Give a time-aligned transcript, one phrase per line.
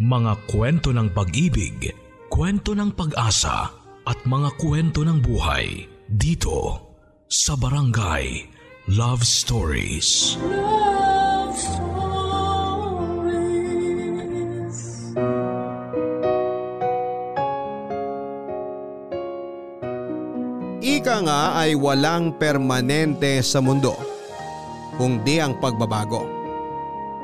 [0.00, 1.92] Mga kwento ng pag-ibig,
[2.32, 3.68] kwento ng pag-asa
[4.08, 6.88] at mga kwento ng buhay dito
[7.28, 8.48] sa Barangay
[8.96, 10.40] Love Stories.
[10.40, 12.00] Love Stories.
[20.80, 24.00] Ika nga ay walang permanente sa mundo,
[24.96, 26.39] kundi ang pagbabago.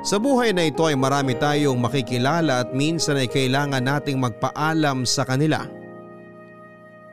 [0.07, 5.27] Sa buhay na ito ay marami tayong makikilala at minsan ay kailangan nating magpaalam sa
[5.27, 5.67] kanila.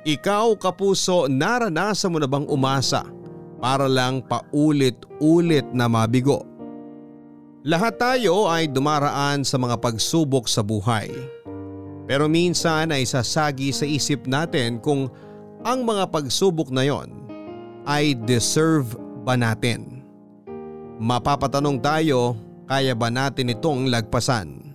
[0.05, 3.01] Ikaw kapuso naranasan mo na bang umasa
[3.57, 6.45] para lang paulit-ulit na mabigo?
[7.65, 11.09] Lahat tayo ay dumaraan sa mga pagsubok sa buhay.
[12.05, 15.09] Pero minsan ay sasagi sa isip natin kung
[15.65, 17.09] ang mga pagsubok na yon
[17.89, 18.93] ay deserve
[19.25, 20.05] ba natin?
[21.01, 22.37] Mapapatanong tayo,
[22.73, 24.73] kaya ba natin itong lagpasan?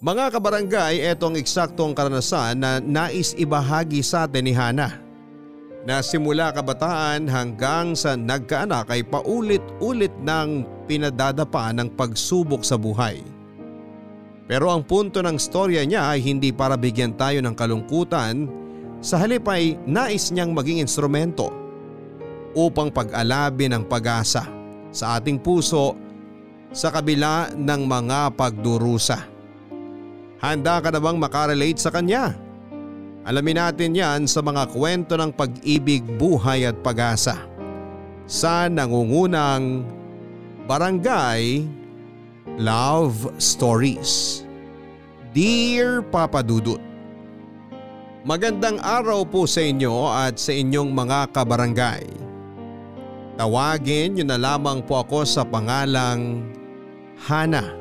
[0.00, 4.96] Mga kabarangay, etong eksaktong karanasan na nais ibahagi sa atin ni Hana.
[5.84, 13.20] Na simula kabataan hanggang sa nagkaanak ay paulit-ulit nang pinadadapa ng pagsubok sa buhay.
[14.48, 18.48] Pero ang punto ng storya niya ay hindi para bigyan tayo ng kalungkutan
[19.04, 21.52] sa halip ay nais niyang maging instrumento
[22.56, 24.48] upang pag-alabi ng pag-asa
[24.88, 26.11] sa ating puso
[26.72, 29.20] sa kabila ng mga pagdurusa.
[30.40, 32.34] Handa ka na bang makarelate sa kanya?
[33.22, 37.38] Alamin natin yan sa mga kwento ng pag-ibig, buhay at pag-asa.
[38.26, 39.86] Sa nangungunang
[40.66, 41.62] Barangay
[42.58, 44.42] Love Stories.
[45.30, 46.82] Dear Papa Dudut,
[48.22, 52.06] Magandang araw po sa inyo at sa inyong mga kabarangay.
[53.34, 56.46] Tawagin niyo na lamang po ako sa pangalang
[57.22, 57.78] Hana.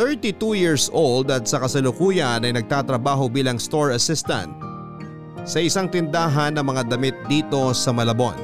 [0.00, 4.48] 32 years old at sa kasalukuyan ay nagtatrabaho bilang store assistant
[5.44, 8.36] sa isang tindahan ng mga damit dito sa Malabon.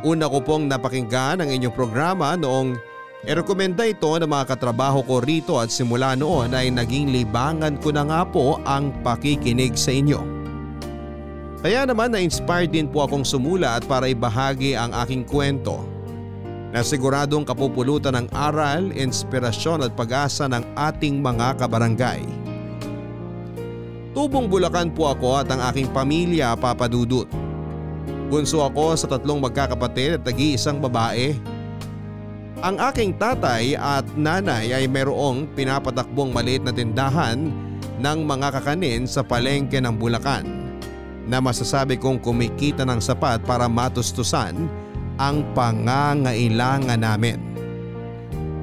[0.00, 2.80] Una ko pong napakinggan ang inyong programa noong
[3.26, 8.06] Irekomenda ito ng mga katrabaho ko rito at simula noon ay naging libangan ko na
[8.06, 10.22] nga po ang pakikinig sa inyo.
[11.58, 15.97] Kaya naman na-inspired din po akong sumulat para ibahagi ang aking kwento
[16.68, 22.20] na siguradong kapupulutan ng aral, inspirasyon at pag-asa ng ating mga kabarangay.
[24.12, 27.28] Tubong Bulacan po ako at ang aking pamilya papadudot.
[28.28, 31.32] Bunso ako sa tatlong magkakapatid at nag-iisang babae
[32.58, 37.54] ang aking tatay at nanay ay mayroong pinapatakbong maliit na tindahan
[38.02, 40.42] ng mga kakanin sa palengke ng Bulacan
[41.30, 44.66] na masasabi kong kumikita ng sapat para matustusan
[45.18, 47.42] ang pangangailangan namin.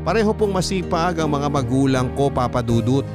[0.08, 3.06] Pareho pong masipag ang mga magulang ko papadudot.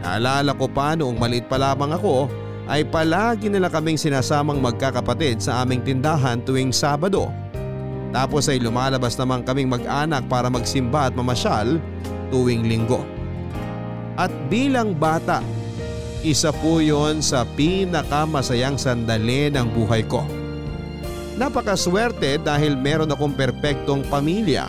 [0.00, 2.26] Naalala ko pa noong maliit pa lamang ako
[2.66, 7.28] ay palagi nila kaming sinasamang magkakapatid sa aming tindahan tuwing Sabado
[8.10, 11.78] tapos ay lumalabas naman kaming mag-anak para magsimba at mamasyal
[12.34, 13.06] tuwing linggo.
[14.18, 15.40] At bilang bata,
[16.26, 20.26] isa po yon sa pinakamasayang sandali ng buhay ko.
[21.40, 24.68] Napakaswerte dahil meron akong perpektong pamilya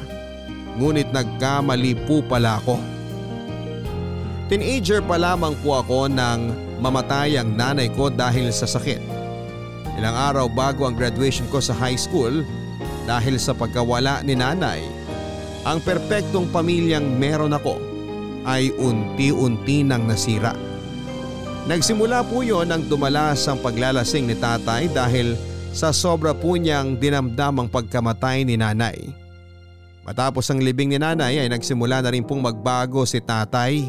[0.79, 2.79] ngunit nagkamali po pala ako.
[4.47, 9.03] Teenager pa lamang po ako nang mamatay ang nanay ko dahil sa sakit.
[9.99, 12.39] Ilang araw bago ang graduation ko sa high school
[13.03, 14.79] dahil sa pagkawala ni nanay,
[15.67, 17.83] ang perpektong pamilyang meron ako
[18.47, 20.55] ay unti-unti nang nasira.
[21.67, 25.35] Nagsimula po yon nang dumalas ang paglalasing ni tatay dahil
[25.71, 28.99] sa sobra po niyang dinamdam ang pagkamatay ni nanay.
[30.03, 33.87] Matapos ang libing ni nanay ay nagsimula na rin pong magbago si tatay.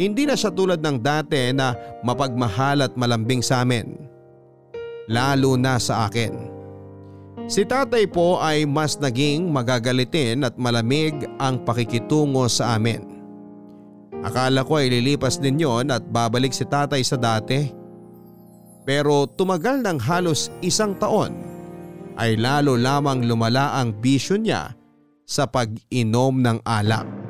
[0.00, 3.92] Hindi na siya tulad ng dati na mapagmahal at malambing sa amin.
[5.10, 6.52] Lalo na sa akin.
[7.50, 13.02] Si tatay po ay mas naging magagalitin at malamig ang pakikitungo sa amin.
[14.22, 17.81] Akala ko ay lilipas din yon at babalik si tatay sa dati.
[18.82, 21.34] Pero tumagal ng halos isang taon
[22.18, 24.74] ay lalo lamang lumala ang bisyo niya
[25.22, 27.21] sa pag-inom ng alak.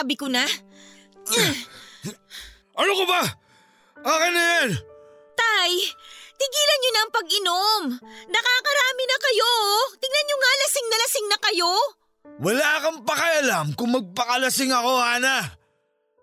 [0.00, 0.48] Itatabi ko na.
[2.80, 3.20] Ano ko ba?
[4.00, 4.68] Akin na yan!
[5.36, 5.72] Tay,
[6.40, 7.82] tigilan niyo na ang pag-inom.
[8.32, 9.52] Nakakarami na kayo.
[10.00, 11.72] Tingnan niyo nga lasing na lasing na kayo.
[12.40, 15.52] Wala kang pakialam kung magpakalasing ako, Hana.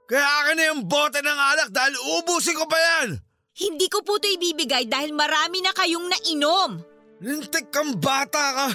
[0.10, 3.22] Kaya akin na yung bote ng alak dahil ubusin ko pa yan.
[3.58, 6.82] Hindi ko po ito ibibigay dahil marami na kayong nainom.
[7.22, 8.68] Lintik kang bata ka.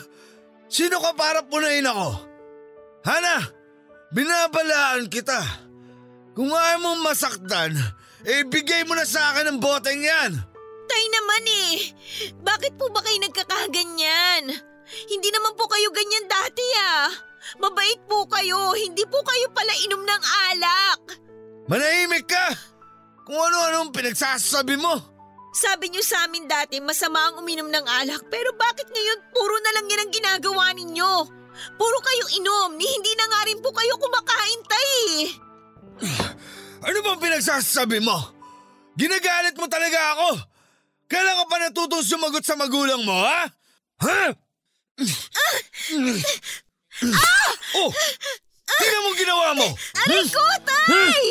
[0.71, 2.31] Sino ka para punayin ako?
[3.03, 3.62] Hana,
[4.13, 5.41] binabalaan kita.
[6.33, 7.77] Kung ayaw mong masaktan,
[8.25, 10.33] eh bigay mo na sa akin ang boteng yan.
[10.89, 11.73] Tay naman eh.
[12.41, 14.45] Bakit po ba kayo nagkakaganyan?
[15.09, 17.09] Hindi naman po kayo ganyan dati ah.
[17.61, 18.77] Mabait po kayo.
[18.77, 20.23] Hindi po kayo pala inom ng
[20.53, 21.03] alak.
[21.69, 22.53] Manahimik ka!
[23.25, 25.01] Kung ano-anong pinagsasabi mo.
[25.53, 29.71] Sabi niyo sa amin dati masama ang uminom ng alak pero bakit ngayon puro na
[29.77, 31.13] lang yan ang ginagawa ninyo?
[31.77, 35.01] Puro kayo inom, ni hindi na nga rin po kayo kumakain tay.
[36.83, 38.17] Ano bang pinagsasabi mo?
[38.99, 40.29] Ginagalit mo talaga ako?
[41.07, 43.47] Kailan ka pa natutong sumagot sa magulang mo, ha?
[44.03, 44.23] Ha?
[47.77, 47.91] Oh!
[48.81, 49.69] Tingnan mo ginawa mo!
[50.05, 51.25] Aray ko, tay!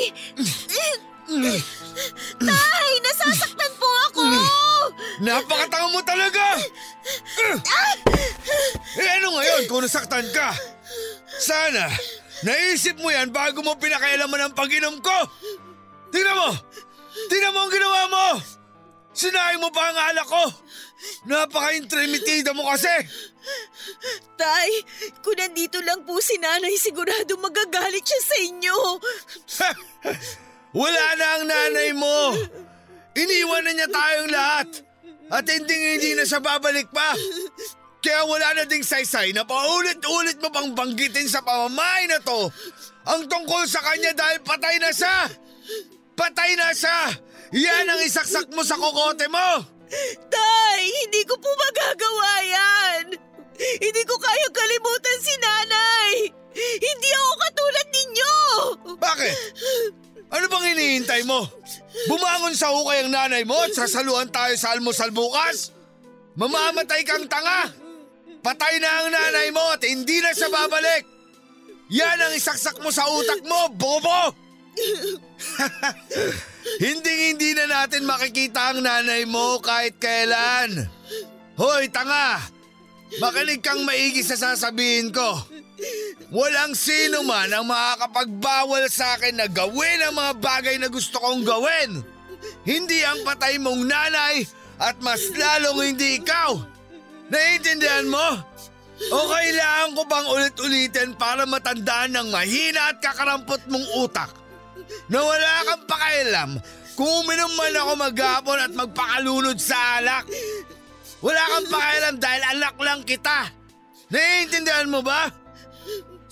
[2.42, 4.24] Tay, nasasaktan po ako!
[5.24, 6.46] Napakatanga mo talaga!
[9.00, 10.52] Eh ano ngayon kung nasaktan ka?
[11.40, 11.88] Sana,
[12.44, 15.18] naisip mo yan bago mo pinakailaman ang pag-inom ko!
[16.12, 16.52] Tingnan mo!
[17.32, 18.28] Tingnan mo ang ginawa mo!
[19.12, 20.44] Sinayang mo pa ang alak ko!
[21.28, 22.92] Napaka-intrimitida mo kasi!
[24.36, 24.70] Tay,
[25.24, 28.78] kung nandito lang po si nanay, sigurado magagalit siya sa inyo.
[30.72, 32.36] Wala na ang nanay mo!
[33.12, 34.70] Iniwan na niya tayong lahat!
[35.32, 37.16] At hindi hindi na siya babalik pa!
[38.02, 42.50] Kaya wala na ding saysay na paulit-ulit mo pang banggitin sa pamamahay na to
[43.06, 45.28] ang tungkol sa kanya dahil patay na siya!
[46.16, 47.20] Patay na siya!
[47.52, 49.68] Yan ang isaksak mo sa kokote mo!
[50.32, 53.04] Tay, hindi ko po magagawa yan.
[53.60, 56.12] Hindi ko kayang kalimutan si nanay.
[56.80, 58.36] Hindi ako katulad ninyo.
[58.96, 59.36] Bakit?
[60.32, 61.44] Ano bang hinihintay mo?
[62.08, 65.76] Bumangon sa hukay ang nanay mo at sasaluhan tayo sa almusal bukas?
[66.40, 67.68] Mamamatay kang tanga!
[68.40, 71.04] Patay na ang nanay mo at hindi na siya babalik!
[71.92, 74.32] Yan ang isaksak mo sa utak mo, bobo!
[76.86, 80.88] hindi hindi na natin makikita ang nanay mo kahit kailan.
[81.60, 82.40] Hoy, tanga!
[83.20, 85.44] Makinig kang maigi sa sasabihin ko.
[86.32, 91.44] Walang sino man ang makakapagbawal sa akin na gawin ang mga bagay na gusto kong
[91.44, 92.00] gawin.
[92.64, 94.48] Hindi ang patay mong nanay
[94.80, 96.56] at mas lalong hindi ikaw.
[97.28, 98.28] Naiintindihan mo?
[99.12, 104.32] O kailangan ko bang ulit-ulitin para matandaan ng mahina at kakarampot mong utak?
[105.12, 106.52] Na wala kang pakialam
[106.96, 110.30] kung uminom man ako maghapon at magpakalunod sa alak.
[111.20, 113.52] Wala kang pakialam dahil alak lang kita.
[114.12, 115.41] Naiintindihan mo ba?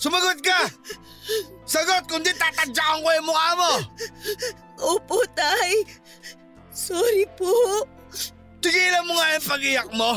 [0.00, 0.60] Sumagot ka!
[1.68, 3.72] Sagot kundi tatadyakan ko yung mukha mo!
[4.96, 5.84] Opo, tay.
[6.72, 7.84] Sorry po.
[8.64, 10.16] Tigilan mo nga yung pag-iyak mo.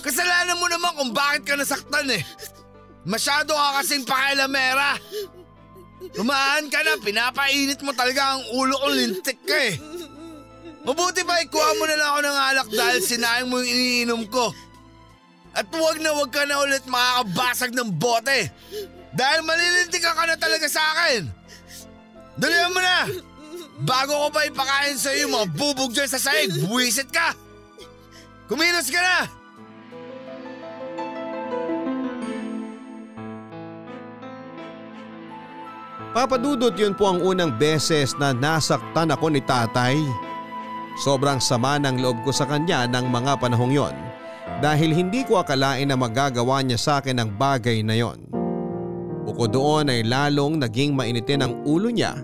[0.00, 2.24] Kasalanan mo naman kung bakit ka nasaktan eh.
[3.04, 4.96] Masyado ka kasing pakialamera.
[6.16, 9.76] Tumaan ka na, pinapainit mo talaga ang ulo ko, lintik ka eh.
[10.82, 14.50] Mabuti pa ikuha mo na lang ako ng alak dahil sinayang mo yung iniinom ko.
[15.52, 18.48] At huwag na huwag ka na ulit makakabasag ng bote.
[19.12, 21.28] Dahil malilintik ka na talaga sa akin.
[22.40, 22.98] Dalihan mo na!
[23.82, 27.36] Bago ko pa ipakain sa iyo mga bubog dyan sa sahig, buwisit ka!
[28.48, 29.18] Kumilos ka na!
[36.12, 39.96] Papadudot yun po ang unang beses na nasaktan ako ni tatay.
[41.00, 43.96] Sobrang sama ng loob ko sa kanya ng mga panahong yon
[44.60, 48.41] dahil hindi ko akalain na magagawa niya sa akin ang bagay na yon.
[49.22, 52.18] Bukod doon ay lalong naging mainitin ang ulo niya.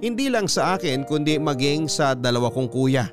[0.00, 3.08] Hindi lang sa akin kundi maging sa dalawa kong kuya.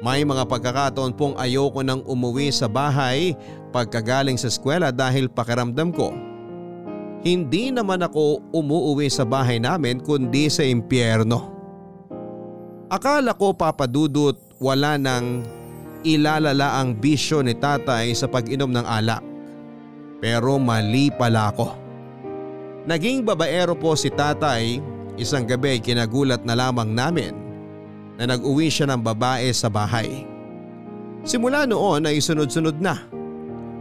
[0.00, 3.36] May mga pagkakataon pong ayoko nang umuwi sa bahay
[3.68, 6.30] pagkagaling sa eskwela dahil pakiramdam ko
[7.20, 11.52] hindi naman ako umuuwi sa bahay namin kundi sa impyerno.
[12.88, 15.44] Akala ko papadudot wala nang
[16.00, 19.22] ilalala ang bisyo ni tatay sa pag-inom ng alak.
[20.20, 21.76] Pero mali pala ako.
[22.88, 24.80] Naging babaero po si tatay,
[25.20, 27.36] isang gabi kinagulat na lamang namin
[28.16, 30.24] na nag-uwi siya ng babae sa bahay.
[31.20, 32.96] Simula noon ay sunod-sunod na.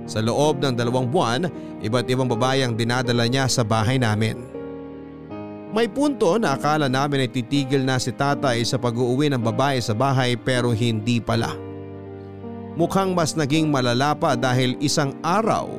[0.04, 1.48] Sa loob ng dalawang buwan,
[1.80, 4.36] iba't ibang babae ang dinadala niya sa bahay namin.
[5.70, 9.96] May punto na akala namin ay titigil na si tatay sa pag-uuwi ng babae sa
[9.96, 11.54] bahay pero hindi pala.
[12.76, 15.78] Mukhang mas naging malala pa dahil isang araw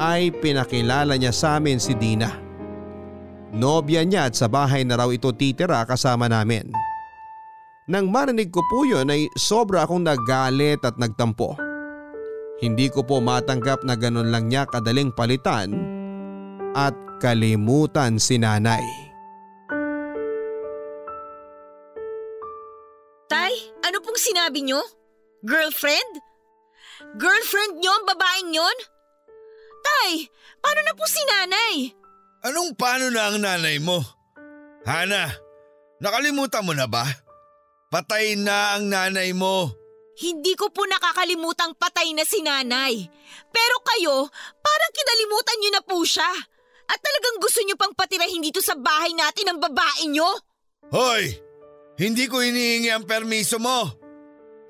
[0.00, 2.32] ay pinakilala niya sa amin si Dina.
[3.52, 6.72] Nobya niya at sa bahay na raw ito titira kasama namin.
[7.90, 11.58] Nang marinig ko po yun ay sobra akong nagalit at nagtampo.
[12.62, 15.74] Hindi ko po matanggap na ganun lang niya kadaling palitan
[16.72, 18.84] at kalimutan si nanay.
[23.26, 23.54] Tay,
[23.84, 24.80] ano pong sinabi nyo?
[25.42, 26.22] Girlfriend?
[27.18, 28.78] Girlfriend nyo ang babaeng yon?
[29.80, 30.28] Tay,
[30.60, 31.74] paano na po si nanay?
[32.46, 34.00] Anong paano na ang nanay mo?
[34.84, 35.28] Hana,
[36.00, 37.04] nakalimutan mo na ba?
[37.90, 39.68] Patay na ang nanay mo.
[40.20, 43.08] Hindi ko po nakakalimutang patay na si nanay.
[43.50, 44.28] Pero kayo,
[44.60, 46.28] parang kinalimutan nyo na po siya.
[46.90, 50.28] At talagang gusto nyo pang patirahin dito sa bahay natin ang babae nyo?
[50.90, 51.38] Hoy!
[52.00, 53.84] Hindi ko hinihingi ang permiso mo.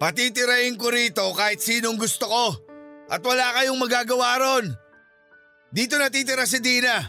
[0.03, 2.45] Patitirahin ko rito kahit sinong gusto ko.
[3.11, 4.67] At wala kayong magagawa ron.
[5.71, 7.07] Dito natitira si Dina.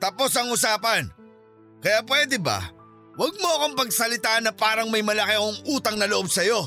[0.00, 1.04] Tapos ang usapan.
[1.84, 2.72] Kaya pwede ba?
[3.20, 6.64] Huwag mo akong pagsalitaan na parang may malaki akong utang na loob sa'yo.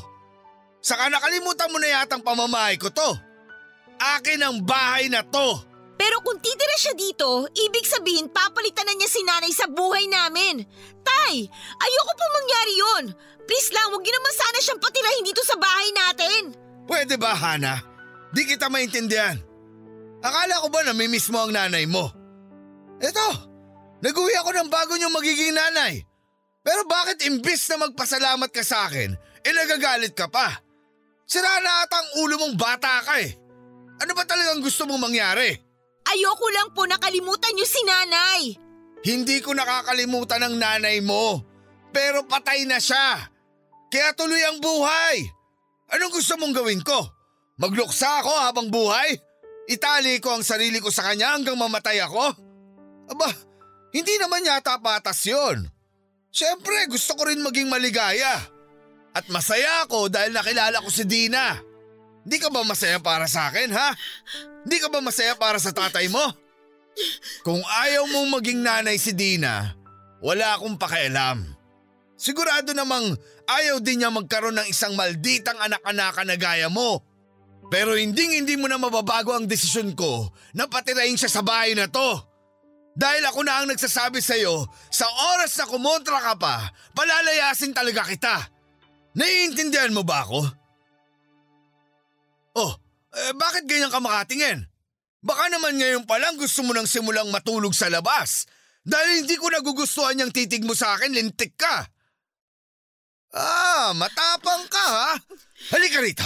[0.78, 3.10] Saka nakalimutan mo na yatang pamamahay ko to.
[3.98, 5.58] Akin ang bahay na to.
[5.94, 10.62] Pero kung titira siya dito, ibig sabihin papalitan na niya si nanay sa buhay namin.
[11.02, 11.34] Tay,
[11.78, 13.04] ayoko po mangyari yon.
[13.46, 16.42] Please lang, huwag niyo naman sana siyang patirahin dito sa bahay natin.
[16.84, 17.80] Pwede ba, Hana?
[18.34, 19.38] Di kita maintindihan.
[20.24, 22.08] Akala ko ba namimiss mo ang nanay mo?
[22.96, 23.28] Eto,
[24.00, 26.00] nag-uwi ako ng bago niyong magiging nanay.
[26.64, 29.12] Pero bakit imbis na magpasalamat ka sa akin,
[29.44, 30.48] eh nagagalit ka pa?
[31.28, 33.36] Sira na ata ang ulo mong bata ka eh.
[34.00, 35.52] Ano ba talagang gusto mong mangyari?
[36.08, 38.42] Ayoko lang po nakalimutan niyo si nanay.
[39.04, 41.44] Hindi ko nakakalimutan ang nanay mo.
[41.92, 43.28] Pero patay na siya.
[43.92, 45.20] Kaya tuloy ang buhay.
[45.92, 47.12] Anong gusto mong gawin ko?
[47.60, 49.20] Magluksa ako habang buhay?
[49.64, 52.36] Itali ko ang sarili ko sa kanya hanggang mamatay ako?
[53.08, 53.28] Aba,
[53.94, 55.64] hindi naman yata patas yon.
[56.34, 58.42] Siyempre, gusto ko rin maging maligaya.
[59.14, 61.54] At masaya ako dahil nakilala ko si Dina.
[62.26, 63.94] Hindi ka ba masaya para sa akin, ha?
[64.66, 66.24] Hindi ka ba masaya para sa tatay mo?
[67.46, 69.76] Kung ayaw mong maging nanay si Dina,
[70.18, 71.44] wala akong pakialam.
[72.18, 73.14] Sigurado namang
[73.46, 77.04] ayaw din niya magkaroon ng isang malditang anak-anaka na gaya mo.
[77.72, 81.88] Pero hindi hindi mo na mababago ang desisyon ko na patirahin siya sa bahay na
[81.88, 82.20] to.
[82.94, 88.36] Dahil ako na ang nagsasabi sa'yo, sa oras na kumontra ka pa, palalayasin talaga kita.
[89.18, 90.46] Naiintindihan mo ba ako?
[92.54, 92.72] Oh,
[93.18, 94.62] eh, bakit ganyan ka makatingin?
[95.24, 98.46] Baka naman ngayon pa lang gusto mo nang simulang matulog sa labas.
[98.86, 101.88] Dahil hindi ko nagugustuhan yung titig mo sa akin, lintik ka.
[103.34, 105.10] Ah, matapang ka ha?
[105.74, 106.22] Halika rito.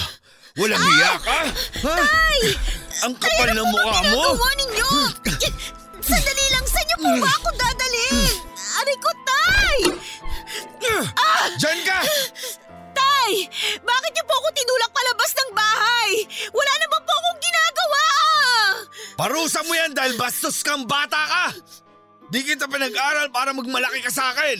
[0.58, 1.40] Walang hiya ka?
[1.86, 1.94] Ha?
[2.02, 2.38] Tay!
[3.06, 4.34] Ang kapal ng mukha mo.
[4.34, 4.90] Ginagawa ninyo!
[6.02, 8.34] Sandali lang, saan niyo po ba ako dadalhin?
[8.82, 9.78] Aray ko, Tay!
[11.62, 11.98] Diyan ka!
[12.90, 13.32] Tay!
[13.78, 16.10] Bakit niyo po ako tinulak palabas ng bahay?
[16.50, 18.04] Wala naman po akong ginagawa!
[19.14, 21.46] Parusa mo yan dahil bastos kang bata ka!
[22.34, 24.58] Di kita pinag-aral para magmalaki ka sa akin!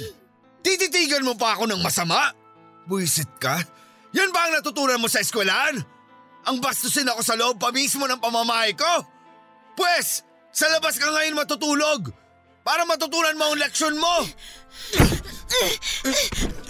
[0.62, 2.30] Tititigan mo pa ako ng masama?
[2.86, 3.66] Buisit ka?
[4.16, 5.76] Yan ba ang natutunan mo sa eskwelahan?
[6.48, 9.04] Ang bastusin ako sa loob pa mismo ng pamamahay ko?
[9.76, 12.08] Pwes, sa labas ka ngayon matutulog
[12.64, 14.24] para matutunan mo ang leksyon mo!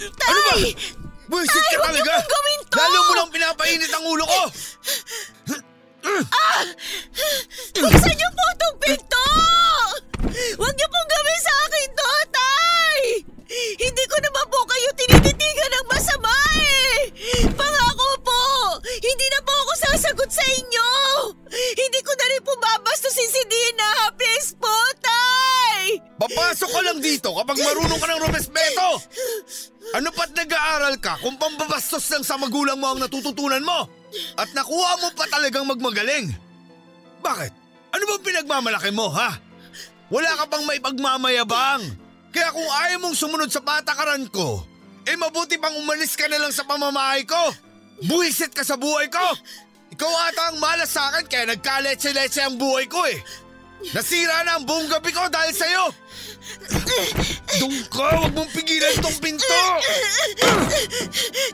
[0.03, 0.53] Ano ba?
[0.55, 0.75] Tay!
[1.29, 2.13] Buisit Tay, ka talaga!
[2.19, 2.75] pong gawin to!
[2.75, 4.41] Lalo mo lang pinapainit ang ulo ko!
[7.79, 9.27] Buksan niyo po itong pinto!
[10.59, 12.99] Huwag niyo pong gawin sa akin to, Tay!
[13.49, 16.29] Hindi ko naman po kayo tinititigan ng masama
[16.61, 17.09] eh!
[17.57, 18.43] Pangako po!
[18.85, 20.89] Hindi na po ako sasagot sa inyo!
[21.49, 24.13] Hindi ko na rin po babastusin si Dina!
[24.13, 24.69] Please po,
[25.01, 25.97] Tay!
[26.21, 28.87] Papasok ka lang dito kapag marunong ka ng rumespeto!
[29.97, 33.89] Ano pa't nag-aaral ka kung pambabastos lang sa magulang mo ang natututunan mo?
[34.37, 36.37] At nakuha mo pa talagang magmagaling?
[37.25, 37.51] Bakit?
[37.97, 39.41] Ano bang pinagmamalaki mo, ha?
[40.13, 41.98] Wala ka pang maipagmamayabang.
[42.29, 44.61] Kaya kung ayaw mong sumunod sa patakaran ko,
[45.09, 47.53] eh mabuti pang umalis ka na lang sa pamamahay ko.
[48.05, 49.27] Buwisit ka sa buhay ko.
[49.89, 53.17] Ikaw ata ang malas sa akin kaya nagkaletse-letse ang buhay ko eh.
[53.95, 55.85] Nasira na ang buong gabi ko dahil sa'yo!
[57.63, 58.07] Doon ka!
[58.11, 59.63] Huwag mong pigilan tong pinto!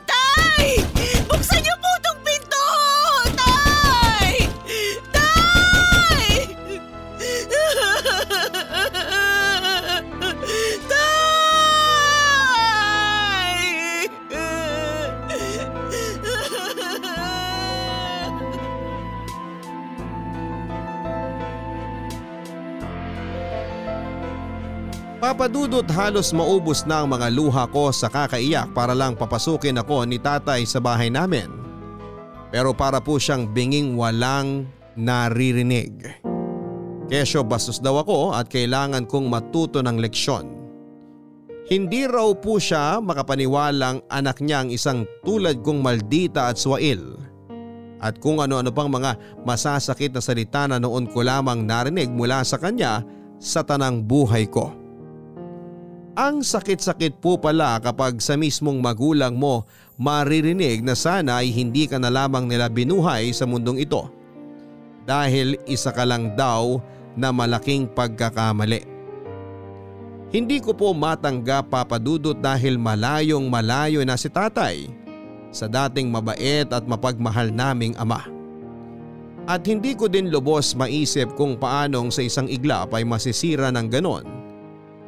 [0.02, 0.82] Tay!
[1.30, 2.66] Buksan niyo po itong pinto!
[25.26, 30.22] Papadudot halos maubos na ang mga luha ko sa kakaiyak para lang papasukin ako ni
[30.22, 31.50] tatay sa bahay namin.
[32.54, 36.14] Pero para po siyang binging walang naririnig.
[37.10, 40.46] Kesyo bastos daw ako at kailangan kong matuto ng leksyon.
[41.66, 47.18] Hindi raw po siya makapaniwalang anak niyang isang tulad kong maldita at swail.
[47.98, 52.62] At kung ano-ano pang mga masasakit na salita na noon ko lamang narinig mula sa
[52.62, 53.02] kanya
[53.42, 54.85] sa tanang buhay ko.
[56.16, 59.68] Ang sakit-sakit po pala kapag sa mismong magulang mo
[60.00, 64.08] maririnig na sana ay hindi ka na lamang nila binuhay sa mundong ito.
[65.04, 66.80] Dahil isa ka lang daw
[67.20, 68.80] na malaking pagkakamali.
[70.32, 74.88] Hindi ko po matanggap papadudot dahil malayong malayo na si tatay
[75.52, 78.24] sa dating mabait at mapagmahal naming ama.
[79.44, 84.45] At hindi ko din lubos maisip kung paanong sa isang iglap ay masisira ng ganon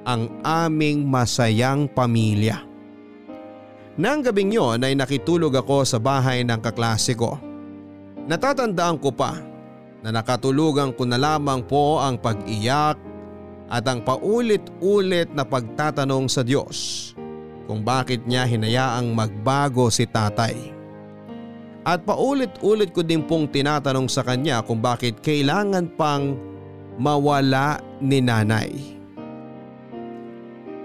[0.08, 2.64] ang aming masayang pamilya.
[4.00, 7.36] Nang gabing yon ay nakitulog ako sa bahay ng kaklase ko.
[8.24, 9.36] Natatandaan ko pa
[10.00, 12.96] na nakatulugan ko na lamang po ang pag-iyak
[13.68, 17.12] at ang paulit-ulit na pagtatanong sa Diyos
[17.68, 20.56] kung bakit niya hinayaang magbago si tatay.
[21.84, 26.32] At paulit-ulit ko din pong tinatanong sa kanya kung bakit kailangan pang
[26.96, 28.97] mawala ni nanay.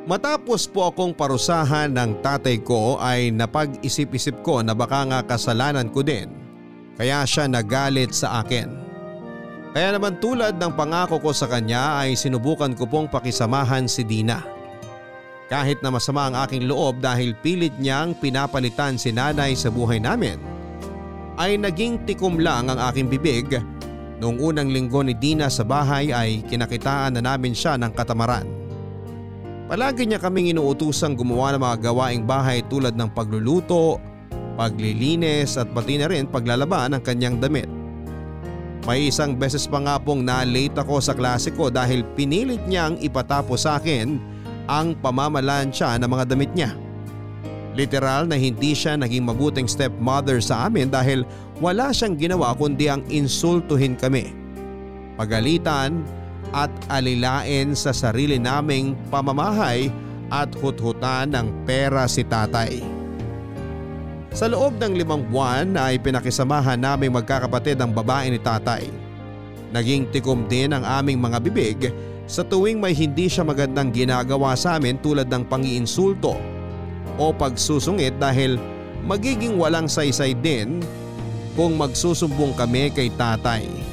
[0.04, 6.04] Matapos po akong parusahan ng tatay ko ay napag-isip-isip ko na baka nga kasalanan ko
[6.04, 6.28] din
[7.00, 8.68] kaya siya nagalit sa akin.
[9.74, 14.44] Kaya naman tulad ng pangako ko sa kanya ay sinubukan ko pong pakisamahan si Dina.
[15.48, 20.38] Kahit na masama ang aking loob dahil pilit niyang pinapalitan si nanay sa buhay namin,
[21.40, 23.56] ay naging tikom lang ang aking bibig
[24.22, 28.63] noong unang linggo ni Dina sa bahay ay kinakitaan na namin siya ng katamaran.
[29.64, 33.96] Palagi niya kaming inuutusang gumawa ng mga gawaing bahay tulad ng pagluluto,
[34.60, 37.72] paglilinis at pati na rin paglalaba ng kanyang damit.
[38.84, 43.64] May isang beses pa nga pong na-late ako sa klase ko dahil pinilit niyang ipatapos
[43.64, 44.20] sa akin
[44.68, 46.76] ang pamamalansya ng mga damit niya.
[47.74, 51.24] Literal na hindi siya naging mabuting stepmother sa amin dahil
[51.64, 54.36] wala siyang ginawa kundi ang insultuhin kami.
[55.16, 56.04] Pagalitan
[56.54, 59.90] at alilain sa sarili naming pamamahay
[60.30, 62.80] at huthutan ng pera si tatay.
[64.34, 68.90] Sa loob ng limang buwan ay pinakisamahan namin magkakapatid ang babae ni tatay.
[69.70, 71.78] Naging tikom din ang aming mga bibig
[72.26, 76.34] sa tuwing may hindi siya magandang ginagawa sa amin tulad ng pangiinsulto
[77.18, 78.58] o pagsusungit dahil
[79.06, 80.82] magiging walang saysay din
[81.54, 83.93] kung magsusumbong kami kay tatay.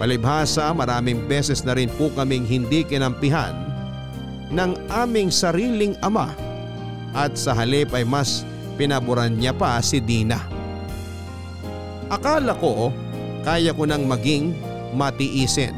[0.00, 3.52] Palibhasa maraming beses na rin po kaming hindi kinampihan
[4.48, 6.32] ng aming sariling ama
[7.12, 8.48] at sa halip ay mas
[8.80, 10.40] pinaboran niya pa si Dina.
[12.08, 12.88] Akala ko
[13.44, 14.56] kaya ko nang maging
[14.96, 15.76] matiisin.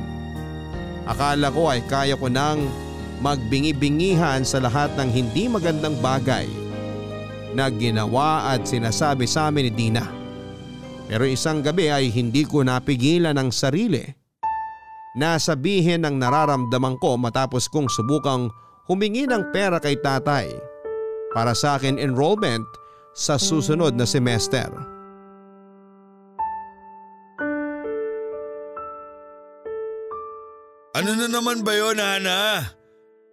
[1.02, 2.62] Akala ko ay kaya ko nang
[3.18, 6.46] magbingi-bingihan sa lahat ng hindi magandang bagay
[7.58, 10.21] na ginawa at sinasabi sa amin ni Dina.
[11.12, 14.00] Pero isang gabi ay hindi ko napigilan ang sarili
[15.12, 18.48] na sabihin ang nararamdaman ko matapos kong subukang
[18.88, 20.48] humingi ng pera kay tatay
[21.36, 22.64] para sa akin enrollment
[23.12, 24.72] sa susunod na semester.
[30.96, 32.72] Ano na naman ba yun, Hana?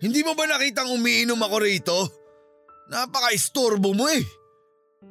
[0.04, 1.98] Hindi mo ba nakitang umiinom ako rito?
[2.92, 4.24] Napaka-istorbo mo eh.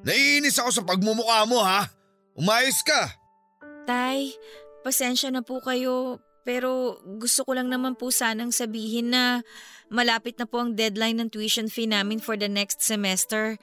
[0.04, 1.96] Naiinis ako sa pagmumukha mo ha.
[2.38, 3.18] Umayos ka.
[3.82, 4.38] Tay,
[4.86, 9.44] pasensya na po kayo pero gusto ko lang naman po sanang sabihin na
[9.92, 13.60] malapit na po ang deadline ng tuition fee namin for the next semester.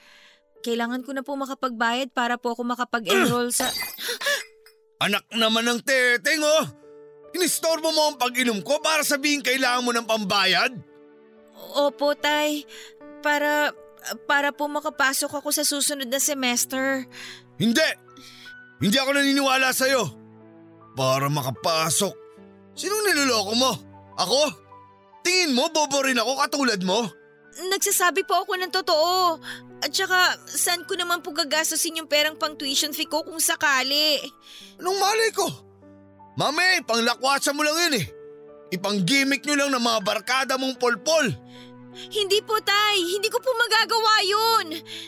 [0.61, 3.65] Kailangan ko na po makapagbayad para po ako makapag-enroll sa...
[5.05, 6.65] Anak naman ng teteng oh.
[7.33, 10.71] Inistorbo mo ang pag-inom ko para sabihin kailangan mo ng pambayad?
[11.73, 12.69] Opo, Tay.
[13.25, 13.73] Para,
[14.29, 17.09] para po makapasok ako sa susunod na semester.
[17.57, 18.04] Hindi!
[18.79, 20.03] Hindi ako naniniwala sa'yo.
[20.95, 22.13] Para makapasok.
[22.75, 23.71] Sinong niloloko mo?
[24.19, 24.41] Ako?
[25.23, 27.07] Tingin mo bobo rin ako katulad mo?
[27.55, 29.39] Nagsasabi po ako ng totoo.
[29.79, 34.19] At saka, saan ko naman po gagastusin yung perang pang tuition fee ko kung sakali?
[34.79, 35.47] Anong malay ko?
[36.35, 38.05] Mame, panglakwatsa mo lang yun eh.
[38.75, 41.31] Ipang-gimmick nyo lang ng mga barkada mong polpol.
[42.11, 42.99] Hindi po, Tay.
[42.99, 44.65] Hindi ko po magagawa yun.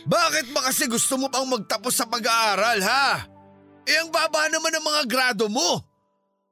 [0.07, 3.27] Bakit ba kasi gusto mo pang magtapos sa pag-aaral ha?
[3.87, 5.79] Eh ang baba naman ng mga grado mo.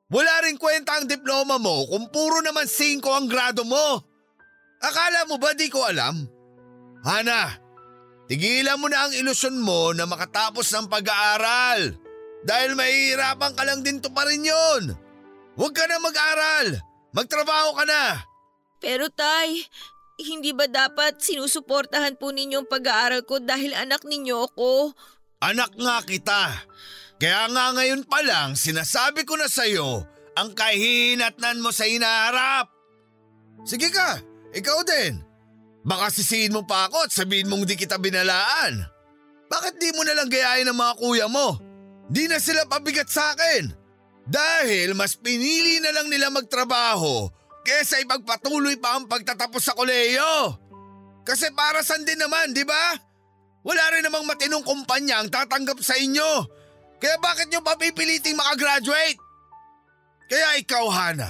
[0.08, 4.00] Wala rin kwenta ang diploma mo kung puro naman 5 ang grado mo.
[4.80, 6.24] Akala mo ba di ko alam?
[7.04, 7.52] Hana,
[8.32, 11.98] tigilan mo na ang ilusyon mo na makatapos ng pag-aaral.
[12.46, 14.94] Dahil mahihirapan ka lang din to pa rin yun.
[15.58, 16.78] Huwag ka na mag-aral.
[17.12, 18.22] Magtrabaho ka na.
[18.78, 19.66] Pero tay,
[20.22, 24.94] hindi ba dapat sinusuportahan po ninyo ang pag-aaral ko dahil anak ninyo ako?
[25.42, 26.42] Anak nga kita.
[27.16, 30.04] Kaya nga ngayon pa lang sinasabi ko na sa'yo
[30.36, 32.68] ang kahinatnan mo sa inaharap.
[33.64, 34.20] Sige ka,
[34.52, 35.24] ikaw din.
[35.86, 38.84] Baka sisihin mo pa ako at sabihin mong di kita binalaan.
[39.48, 41.56] Bakit di mo nalang gayahin ng mga kuya mo?
[42.10, 43.70] Di na sila pabigat sa akin.
[44.26, 47.30] Dahil mas pinili na lang nila magtrabaho
[47.66, 50.58] kesa ipagpatuloy pa ang pagtatapos sa koleyo.
[51.26, 52.94] Kasi para san din naman, di ba?
[53.66, 56.46] Wala rin namang matinong kumpanya ang tatanggap sa inyo.
[57.06, 59.22] Kaya bakit nyo papipiliting makagraduate?
[60.26, 61.30] Kaya ikaw, Hana,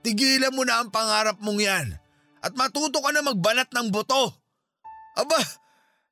[0.00, 2.00] tigilan mo na ang pangarap mong yan
[2.40, 4.32] at matuto ka na magbanat ng buto.
[5.20, 5.36] Aba,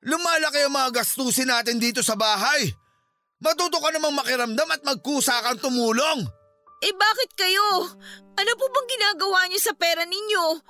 [0.05, 2.69] lumalaki ang mga gastusin natin dito sa bahay.
[3.41, 6.21] Matuto ka namang makiramdam at magkusa kang tumulong.
[6.85, 7.89] Eh bakit kayo?
[8.37, 10.61] Ano po bang ginagawa niyo sa pera ninyo?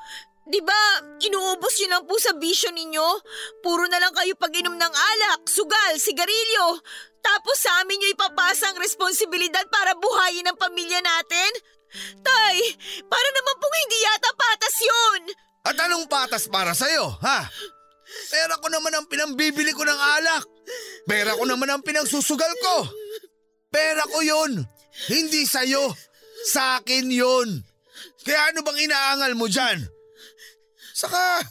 [0.45, 3.09] Di ba, inuubos niyo lang po sa bisyo ninyo?
[3.65, 6.85] Puro na lang kayo pag-inom ng alak, sugal, sigarilyo.
[7.25, 11.51] Tapos sa amin niyo ipapasa ang responsibilidad para buhayin ang pamilya natin?
[12.21, 12.57] Tay,
[13.09, 15.21] para naman pong hindi yata patas yun.
[15.65, 17.49] At anong patas para sa'yo, ha?
[18.29, 20.45] Pera ko naman ang pinambibili ko ng alak.
[21.09, 22.85] Pera ko naman ang pinangsusugal ko.
[23.73, 24.61] Pera ko yun.
[25.09, 25.89] Hindi sa'yo.
[26.53, 27.65] Sa akin yun.
[28.21, 29.94] Kaya ano bang inaangal mo dyan?
[30.95, 31.43] Saka,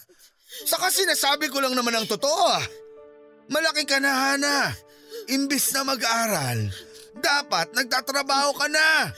[0.63, 2.63] saka sinasabi ko lang naman ang totoo ah.
[3.51, 4.71] Malaki ka na, Hana.
[5.27, 6.71] Imbis na mag-aral,
[7.19, 9.11] dapat nagtatrabaho ka na.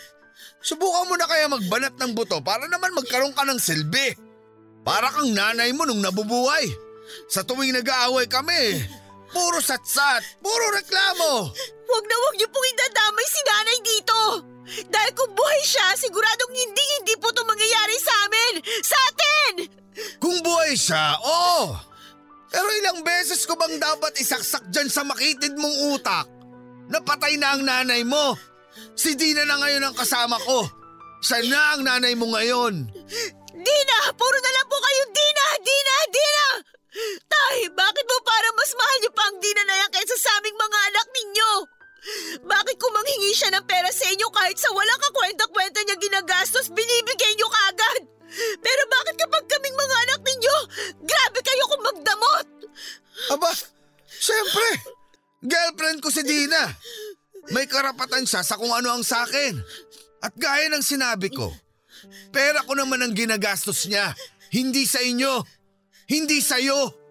[0.65, 4.17] Subukan mo na kaya magbanat ng buto para naman magkaroon ka ng silbi.
[4.81, 6.65] Para kang nanay mo nung nabubuhay.
[7.29, 8.81] Sa tuwing nag-aaway kami,
[9.29, 11.53] puro satsat, puro reklamo.
[11.85, 14.19] Huwag na huwag niyo pong idadamay si nanay dito.
[14.65, 18.53] Dahil kung buhay siya, siguradong hindi hindi po ito mangyayari sa amin.
[18.81, 19.53] Sa atin!
[20.17, 21.77] Kung buhay siya, oo.
[22.49, 26.25] Pero ilang beses ko bang dapat isaksak dyan sa makitid mong utak?
[26.89, 28.37] Napatay na ang nanay mo.
[28.95, 30.67] Si Dina na ngayon ang kasama ko.
[31.23, 32.85] Siya na ang nanay mo ngayon.
[33.55, 33.99] Dina!
[34.13, 35.45] Puro na lang po kayo Dina!
[35.63, 35.95] Dina!
[36.11, 36.47] Dina!
[37.27, 40.55] Tay, bakit mo para mas mahal niyo pa ang Dina na yan kaysa sa aming
[40.55, 41.74] mga anak ninyo?
[42.45, 47.33] Bakit kung manghingi siya ng pera sa inyo kahit sa walang kakwenta-kwenta niya ginagastos, binibigay
[47.33, 48.01] niyo kaagad?
[48.61, 50.55] Pero bakit kapag kaming mga anak ninyo,
[51.01, 52.47] grabe kayo kung magdamot?
[53.33, 53.51] Aba,
[54.05, 54.69] syempre.
[55.45, 56.69] Girlfriend ko si Dina.
[57.53, 59.61] May karapatan siya sa kung ano ang sakin.
[60.21, 61.53] At gaya ng sinabi ko,
[62.33, 64.13] pera ko naman ang ginagastos niya.
[64.49, 65.45] Hindi sa inyo.
[66.09, 67.04] Hindi sa'yo.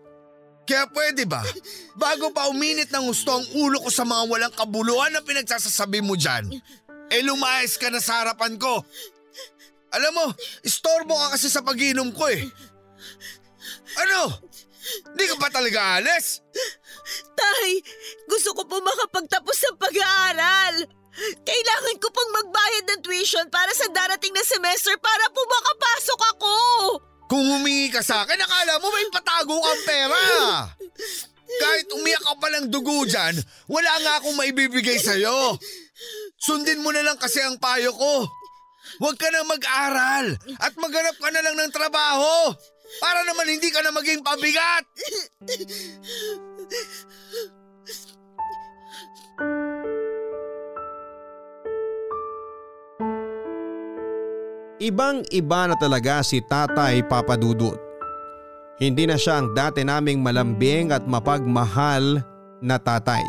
[0.64, 1.44] Kaya pwede ba,
[1.92, 6.16] bago pa uminit ng gusto ang ulo ko sa mga walang kabuluhan na pinagsasasabi mo
[6.16, 6.48] dyan,
[7.12, 8.81] eh lumayas ka na sa harapan ko.
[9.92, 10.27] Alam mo,
[10.64, 12.42] istorbo ka kasi sa pag-inom ko eh.
[14.00, 14.40] Ano?
[14.85, 16.42] Hindi ka pa talaga alis?
[17.37, 17.81] Tay,
[18.27, 20.74] gusto ko po makapagtapos ng pag-aaral.
[21.46, 26.57] Kailangan ko pang magbayad ng tuition para sa darating na semester para po makapasok ako.
[27.25, 30.23] Kung humingi ka sa akin, akala mo may patago kang pera.
[31.45, 33.35] Kahit umiyak ka pa ng dugo dyan,
[33.71, 35.57] wala nga akong maibibigay sa'yo.
[36.41, 38.29] Sundin mo na lang kasi ang payo ko.
[39.01, 42.53] Huwag ka na mag-aral at maghanap ka na lang ng trabaho.
[43.01, 44.85] Para naman hindi ka na maging pabigat.
[54.85, 57.81] Ibang iba na talaga si Tatay Papadudut.
[58.77, 62.20] Hindi na siya ang dati naming malambing at mapagmahal
[62.61, 63.25] na tatay.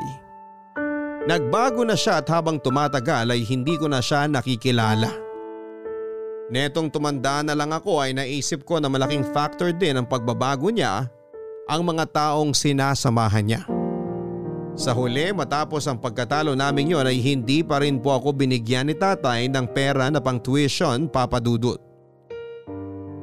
[1.23, 5.07] Nagbago na siya at habang tumatagal ay hindi ko na siya nakikilala.
[6.51, 11.07] Netong tumanda na lang ako ay naisip ko na malaking factor din ang pagbabago niya
[11.71, 13.74] ang mga taong sinasamahan niya.
[14.75, 18.95] Sa huli matapos ang pagkatalo namin yon ay hindi pa rin po ako binigyan ni
[18.95, 21.79] tatay ng pera na pang tuition papadudot.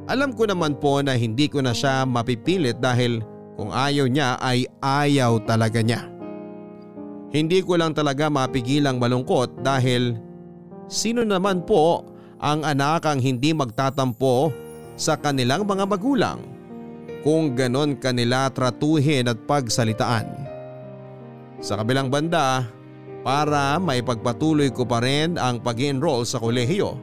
[0.09, 3.21] Alam ko naman po na hindi ko na siya mapipilit dahil
[3.61, 6.09] kung ayaw niya ay ayaw talaga niya.
[7.33, 10.17] Hindi ko lang talaga mapigilang malungkot dahil
[10.89, 12.09] sino naman po
[12.41, 14.53] ang anak ang hindi magtatampo
[14.97, 16.41] sa kanilang mga magulang
[17.21, 20.52] kung ganon kanila tratuhin at pagsalitaan.
[21.63, 22.67] Sa kabilang banda,
[23.23, 26.99] para maipagpatuloy ko pa rin ang pag enroll sa kolehiyo,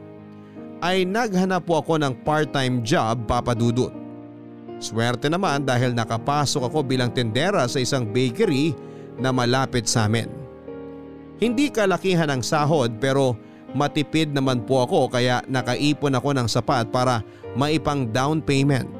[0.84, 3.88] ay naghanap po ako ng part-time job papadudot.
[4.76, 8.76] Swerte naman dahil nakapasok ako bilang tendera sa isang bakery
[9.16, 10.28] na malapit sa amin.
[11.40, 13.36] Hindi kalakihan ang sahod pero
[13.72, 17.24] matipid naman po ako kaya nakaipon ako ng sapat para
[17.56, 18.99] maipang down payment.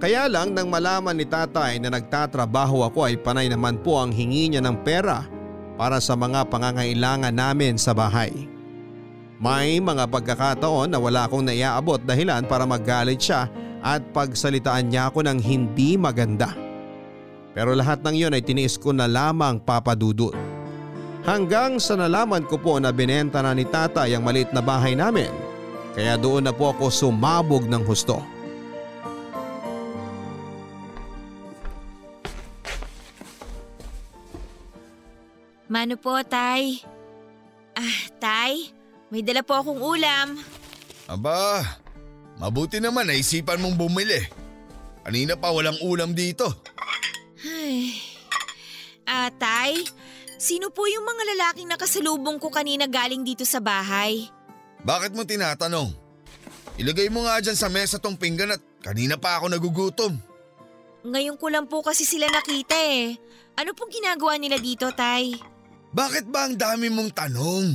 [0.00, 4.48] Kaya lang nang malaman ni tatay na nagtatrabaho ako ay panay naman po ang hingi
[4.48, 5.28] niya ng pera
[5.76, 8.48] para sa mga pangangailangan namin sa bahay.
[9.36, 13.52] May mga pagkakataon na wala akong naiaabot dahilan para magalit siya
[13.84, 16.56] at pagsalitaan niya ako ng hindi maganda.
[17.52, 20.32] Pero lahat ng yon ay tiniis ko na lamang papadudot.
[21.28, 25.28] Hanggang sa nalaman ko po na binenta na ni tatay ang maliit na bahay namin
[25.92, 28.39] kaya doon na po ako sumabog ng husto.
[35.70, 36.82] Mano po, Tay?
[37.78, 38.74] Ah, Tay,
[39.06, 40.34] may dala po akong ulam.
[41.06, 41.62] Aba,
[42.42, 44.18] mabuti naman naisipan mong bumili.
[45.06, 46.50] Kanina pa walang ulam dito.
[47.46, 48.02] Ay.
[49.06, 49.78] Ah, Tay,
[50.42, 54.26] sino po yung mga lalaking nakasalubong ko kanina galing dito sa bahay?
[54.82, 55.94] Bakit mo tinatanong?
[56.82, 60.18] Ilagay mo nga dyan sa mesa tong pinggan at kanina pa ako nagugutom.
[61.06, 63.14] Ngayon ko lang po kasi sila nakita eh.
[63.54, 65.59] Ano pong ginagawa nila dito, Tay?
[65.90, 67.74] Bakit ba ang dami mong tanong?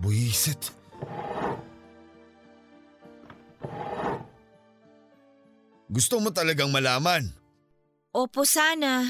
[0.00, 0.60] Buisit.
[5.88, 7.32] Gusto mo talagang malaman?
[8.12, 9.08] Opo, sana.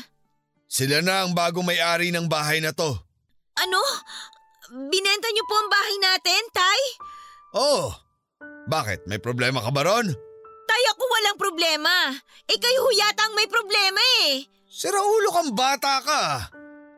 [0.71, 2.95] Sila na ang bagong may-ari ng bahay na to.
[3.59, 3.81] Ano?
[4.71, 6.83] Binenta niyo po ang bahay natin, Tay?
[7.55, 7.95] Oh,
[8.67, 9.07] bakit?
[9.07, 10.09] May problema ka ba ron?
[10.65, 11.95] Tay, ako walang problema.
[12.49, 14.49] Eh kayo yata ang may problema eh.
[14.67, 16.23] Sira ulo kang bata ka.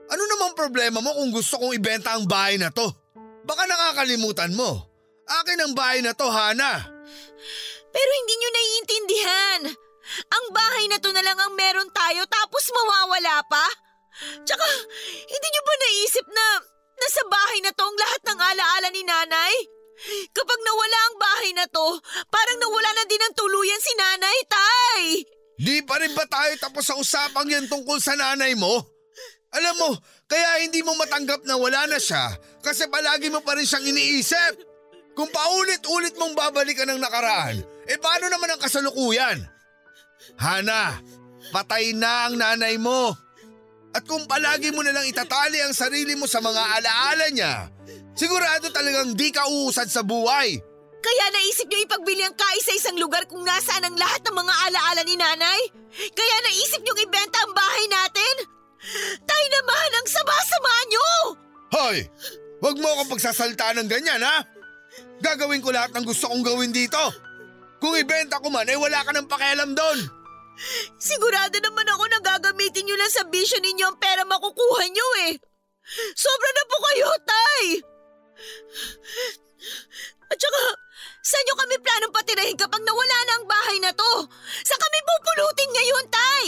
[0.07, 2.87] Ano namang problema mo kung gusto kong ibenta ang bahay na to?
[3.43, 4.87] Baka nakakalimutan mo.
[5.27, 6.87] Akin ang bahay na to, Hana.
[7.91, 9.61] Pero hindi niyo naiintindihan.
[10.07, 13.67] Ang bahay na to na lang ang meron tayo tapos mawawala pa?
[14.47, 14.67] Tsaka,
[15.27, 16.47] hindi niyo ba naisip na
[16.97, 19.55] nasa bahay na to ang lahat ng alaala ni nanay?
[20.31, 21.87] Kapag nawala ang bahay na to,
[22.31, 25.03] parang nawala na din ang tuluyan si nanay, tay!
[25.57, 28.96] Di pa rin ba tayo tapos sa usapang yan tungkol sa nanay mo?
[29.55, 29.91] Alam mo,
[30.27, 34.53] kaya hindi mo matanggap na wala na siya kasi palagi mo pa rin siyang iniisip.
[35.17, 37.57] Kung paulit-ulit mong babalikan ng nakaraan,
[37.89, 39.41] eh paano naman ang kasalukuyan?
[40.37, 41.01] Hana,
[41.57, 43.17] patay na ang nanay mo.
[43.97, 47.73] At kung palagi mo nalang itatali ang sarili mo sa mga alaala niya,
[48.13, 50.61] sigurado talagang di ka uusad sa buhay.
[51.01, 54.55] Kaya naisip niyo ipagbili ang kais sa isang lugar kung nasaan ang lahat ng mga
[54.69, 55.61] alaala ni nanay?
[56.13, 58.56] Kaya naisip niyong ibenta ang bahay natin?
[59.27, 61.09] Tay naman ang sama-sama niyo!
[61.75, 61.99] Hoy!
[62.63, 64.47] Huwag mo akong pagsasalita ng ganyan ha!
[65.21, 67.01] Gagawin ko lahat ng gusto kong gawin dito.
[67.83, 69.99] Kung ibenta ko man, eh wala ka ng pakialam doon.
[70.97, 75.33] Sigurado naman ako na gagamitin niyo lang sa bisyo ninyo ang pera makukuha niyo eh.
[76.17, 77.65] Sobra na po kayo, Tay!
[80.27, 80.63] At saka,
[81.23, 84.13] saan niyo kami planong patirahin kapag nawala na ang bahay na to?
[84.65, 86.47] Saan kami pupulutin ngayon, Tay?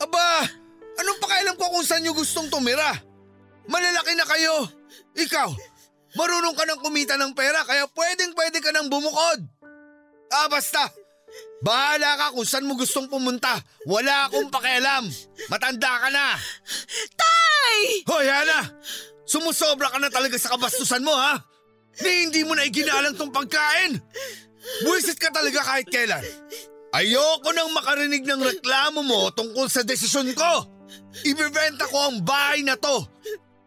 [0.00, 0.28] Aba,
[1.00, 2.92] anong pakialam ko kung saan nyo gustong tumira?
[3.66, 4.68] Malalaki na kayo.
[5.16, 5.48] Ikaw,
[6.16, 9.40] marunong ka ng kumita ng pera kaya pwedeng pwede ka nang bumukod.
[10.30, 10.86] Ah, basta.
[11.60, 13.60] Bahala ka kung saan mo gustong pumunta.
[13.84, 15.06] Wala akong pakialam.
[15.52, 16.26] Matanda ka na.
[17.14, 17.78] Tay!
[18.08, 18.60] Hoy, Hana!
[19.28, 21.38] Sumusobra ka na talaga sa kabastusan mo, ha?
[22.02, 24.00] Ni hindi mo na iginalang tong pagkain.
[24.82, 26.24] Buwisit ka talaga kahit kailan.
[26.90, 30.79] Ayoko nang makarinig ng reklamo mo tungkol sa desisyon ko.
[31.26, 33.06] Ibebenta ko ang bahay na to.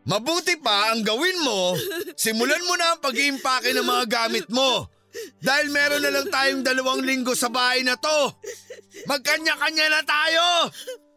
[0.04, 1.80] Mabuti pa ang gawin mo,
[2.20, 4.92] simulan mo na ang pag-iimpake ng mga gamit mo.
[5.40, 8.34] Dahil meron na lang tayong dalawang linggo sa bahay na to.
[9.08, 10.46] Magkanya-kanya na tayo.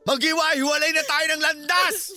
[0.06, 2.14] Maghiwa-hiwalay na tayo ng landas.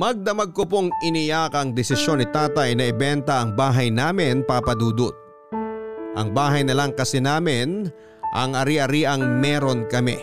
[0.00, 5.12] Magdamag ko pong iniyak ang desisyon ni tatay na ibenta ang bahay namin papadudot.
[6.16, 7.92] Ang bahay na lang kasi namin
[8.32, 10.16] ang ari-ari ang meron kami.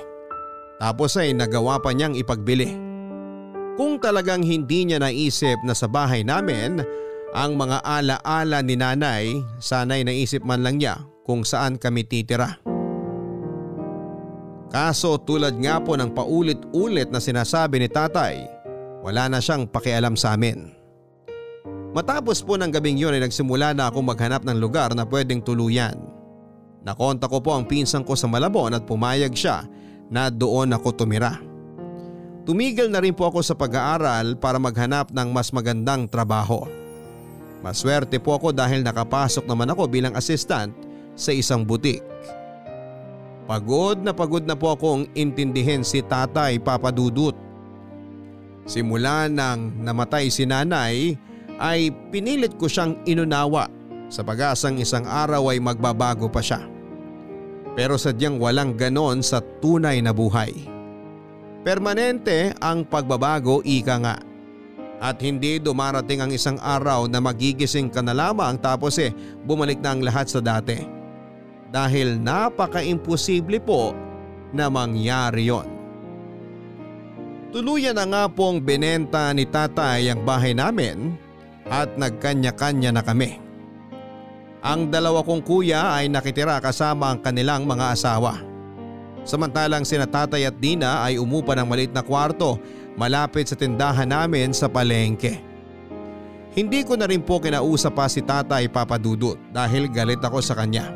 [0.82, 2.74] Tapos ay nagawa pa niyang ipagbili.
[3.78, 6.82] Kung talagang hindi niya naisip na sa bahay namin
[7.38, 9.30] ang mga ala-ala ni nanay,
[9.62, 12.58] sana'y naisip man lang niya kung saan kami titira.
[14.74, 18.57] Kaso tulad nga po ng paulit-ulit na sinasabi ni tatay,
[19.08, 20.76] wala na siyang pakialam sa amin.
[21.96, 25.96] Matapos po ng gabing yun ay nagsimula na ako maghanap ng lugar na pwedeng tuluyan.
[26.84, 29.64] Nakonta ko po ang pinsang ko sa Malabon at pumayag siya
[30.12, 31.40] na doon ako tumira.
[32.44, 36.68] Tumigil na rin po ako sa pag-aaral para maghanap ng mas magandang trabaho.
[37.64, 40.76] Maswerte po ako dahil nakapasok naman ako bilang assistant
[41.16, 42.04] sa isang butik.
[43.48, 47.47] Pagod na pagod na po akong intindihin si tatay papadudot.
[48.68, 51.16] Simula nang namatay si nanay
[51.58, 53.72] ay pinilit ko siyang inunawa
[54.12, 56.60] sa pag-asang isang araw ay magbabago pa siya.
[57.80, 60.52] Pero sadyang walang ganon sa tunay na buhay.
[61.64, 64.18] Permanente ang pagbabago ika nga.
[64.98, 69.14] At hindi dumarating ang isang araw na magigising ka na lamang tapos eh
[69.46, 70.82] bumalik na ang lahat sa dati.
[71.70, 73.94] Dahil napaka-imposible po
[74.52, 75.77] na mangyari yon.
[77.48, 81.16] Tuluyan na nga pong binenta ni tatay ang bahay namin
[81.72, 83.40] at nagkanya-kanya na kami.
[84.60, 88.44] Ang dalawa kong kuya ay nakitira kasama ang kanilang mga asawa.
[89.24, 92.60] Samantalang sina tatay at Dina ay umupa ng maliit na kwarto
[93.00, 95.40] malapit sa tindahan namin sa palengke.
[96.52, 100.90] Hindi ko na rin po kinausap pa si tatay papadudot dahil galit ako sa kanya.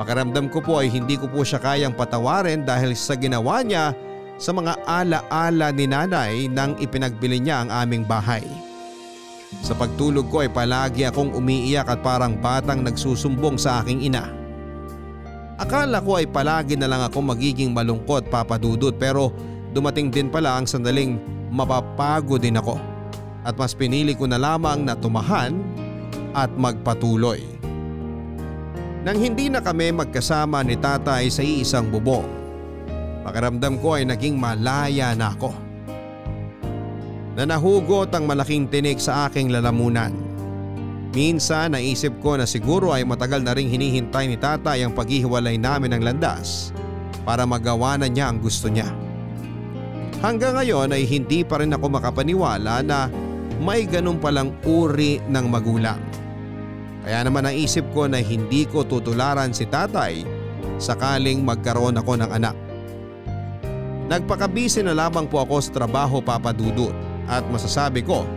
[0.00, 3.92] Pakiramdam ko po ay hindi ko po siya kayang patawarin dahil sa ginawa niya
[4.38, 8.42] sa mga ala-ala ni nanay nang ipinagbili niya ang aming bahay.
[9.62, 14.26] Sa pagtulog ko ay palagi akong umiiyak at parang batang nagsusumbong sa aking ina.
[15.54, 19.30] Akala ko ay palagi na lang ako magiging malungkot papadudot pero
[19.70, 21.22] dumating din pala ang sandaling
[21.54, 22.74] mapapago din ako
[23.46, 25.54] at mas pinili ko na lamang na tumahan
[26.34, 27.38] at magpatuloy.
[29.04, 32.43] Nang hindi na kami magkasama ni tatay sa iisang bubong,
[33.24, 35.50] pakiramdam ko ay naging malaya na ako.
[37.34, 40.14] Na nahugot ang malaking tinik sa aking lalamunan.
[41.16, 45.96] Minsan naisip ko na siguro ay matagal na ring hinihintay ni tatay ang paghihiwalay namin
[45.96, 46.74] ng landas
[47.24, 48.90] para magawa na niya ang gusto niya.
[50.20, 53.06] Hanggang ngayon ay hindi pa rin ako makapaniwala na
[53.62, 56.00] may ganun palang uri ng magulang.
[57.04, 60.24] Kaya naman naisip ko na hindi ko tutularan si tatay
[60.80, 62.63] sakaling magkaroon ako ng anak.
[64.04, 66.92] Nagpakabisi na lamang po ako sa trabaho papadudot
[67.24, 68.28] at masasabi ko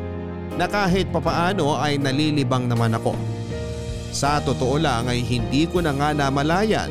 [0.55, 3.13] na kahit papaano ay nalilibang naman ako.
[4.15, 6.89] Sa totoo lang ay hindi ko na nga namalayan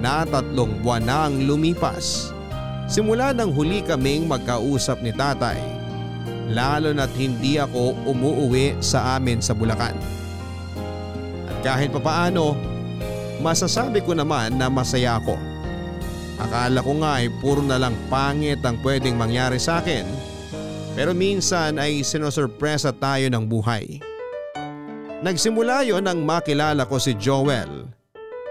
[0.00, 2.32] na tatlong buwan na ang lumipas.
[2.88, 5.82] Simula nang huli kaming magkausap ni tatay
[6.52, 9.96] lalo na't hindi ako umuuwi sa amin sa Bulacan.
[11.48, 12.58] At kahit papaano,
[13.40, 15.51] masasabi ko naman na masaya ako.
[16.40, 20.32] Akala ko nga ay puro na lang pangit ang pwedeng mangyari sa akin
[20.92, 24.00] pero minsan ay sinosurpresa tayo ng buhay.
[25.24, 27.88] Nagsimula yon nang makilala ko si Joel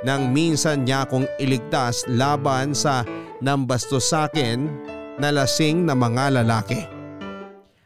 [0.02, 3.06] nang minsan niya akong iligtas laban sa
[3.38, 4.66] nambastos sa akin
[5.22, 6.90] na lasing na mga lalaki.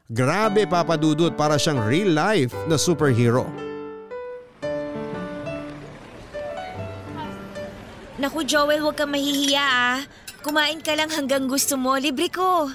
[0.07, 3.64] Grabe papadudot para siyang real life na superhero.
[8.15, 9.99] Naku Joel, huwag kang mahihiya ah.
[10.39, 12.71] Kumain ka lang hanggang gusto mo, libre ko.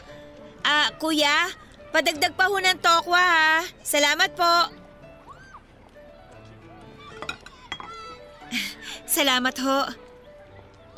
[0.60, 1.48] Ah, kuya,
[1.94, 3.64] padagdag pa ho ng tokwa ha.
[3.80, 4.52] Salamat po.
[9.16, 9.80] Salamat ho.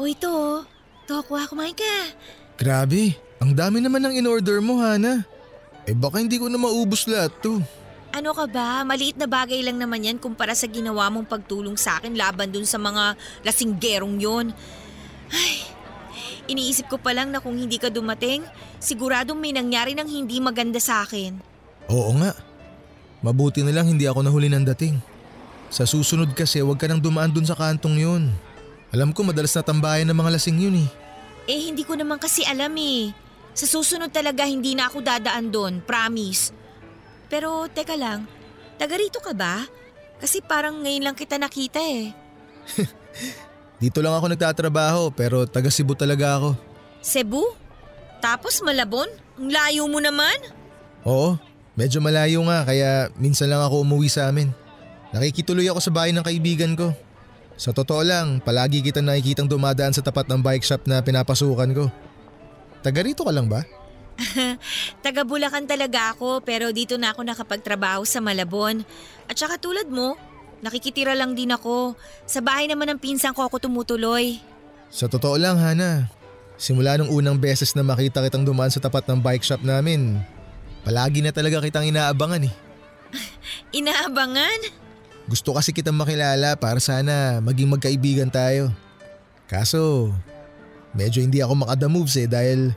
[0.02, 0.66] O ito oh,
[1.06, 1.94] tokwa, kumain ka.
[2.58, 5.22] Grabe, ang dami naman ng in-order mo, Hana.
[5.86, 7.62] Eh baka hindi ko na maubos lahat to.
[8.12, 8.84] Ano ka ba?
[8.84, 12.68] Maliit na bagay lang naman yan kumpara sa ginawa mong pagtulong sa akin laban dun
[12.68, 14.52] sa mga lasinggerong yon.
[15.32, 15.64] Ay,
[16.44, 18.44] iniisip ko pa lang na kung hindi ka dumating,
[18.76, 21.40] siguradong may nangyari ng hindi maganda sa akin.
[21.88, 22.36] Oo nga.
[23.24, 25.00] Mabuti na lang hindi ako nahuli ng dating.
[25.72, 28.28] Sa susunod kasi huwag ka nang dumaan dun sa kantong yun.
[28.92, 30.88] Alam ko madalas natambayan ng mga lasing yun eh.
[31.48, 33.08] Eh, hindi ko naman kasi alam eh.
[33.56, 36.52] Sa susunod talaga hindi na ako dadaan doon, promise.
[37.32, 38.28] Pero teka lang,
[38.76, 39.64] taga rito ka ba?
[40.20, 42.12] Kasi parang ngayon lang kita nakita eh.
[43.82, 46.50] Dito lang ako nagtatrabaho pero taga Cebu talaga ako.
[47.00, 47.56] Cebu?
[48.20, 49.08] Tapos Malabon?
[49.40, 50.36] Ang layo mo naman?
[51.08, 51.40] Oo,
[51.72, 54.52] medyo malayo nga kaya minsan lang ako umuwi sa amin.
[55.16, 56.92] Nakikituloy ako sa bahay ng kaibigan ko.
[57.56, 61.88] Sa totoo lang, palagi kitang nakikitang dumadaan sa tapat ng bike shop na pinapasukan ko.
[62.84, 63.64] Taga rito ka lang ba?
[65.04, 68.84] Taga Bulacan talaga ako pero dito na ako nakapagtrabaho sa Malabon.
[69.26, 70.16] At saka tulad mo,
[70.62, 71.98] nakikitira lang din ako.
[72.28, 74.38] Sa bahay naman ng pinsan ko ako tumutuloy.
[74.92, 76.08] Sa totoo lang, Hana.
[76.60, 80.20] Simula nung unang beses na makita kitang dumaan sa tapat ng bike shop namin,
[80.86, 82.54] palagi na talaga kitang inaabangan eh.
[83.82, 84.70] Inaabangan?
[85.26, 88.70] Gusto kasi kitang makilala para sana maging magkaibigan tayo.
[89.50, 90.12] Kaso,
[90.94, 92.76] medyo hindi ako makada moves eh dahil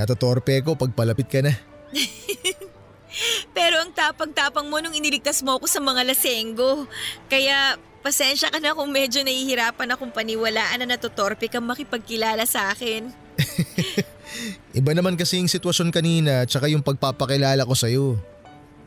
[0.00, 1.52] Natotorpe ko pag palapit ka na.
[3.56, 6.88] Pero ang tapang-tapang mo nung iniligtas mo ako sa mga lasenggo.
[7.28, 13.12] Kaya pasensya ka na kung medyo nahihirapan akong paniwalaan na natutorpe kang makipagkilala sa akin.
[14.80, 18.16] Iba naman kasi yung sitwasyon kanina tsaka yung pagpapakilala ko sa'yo.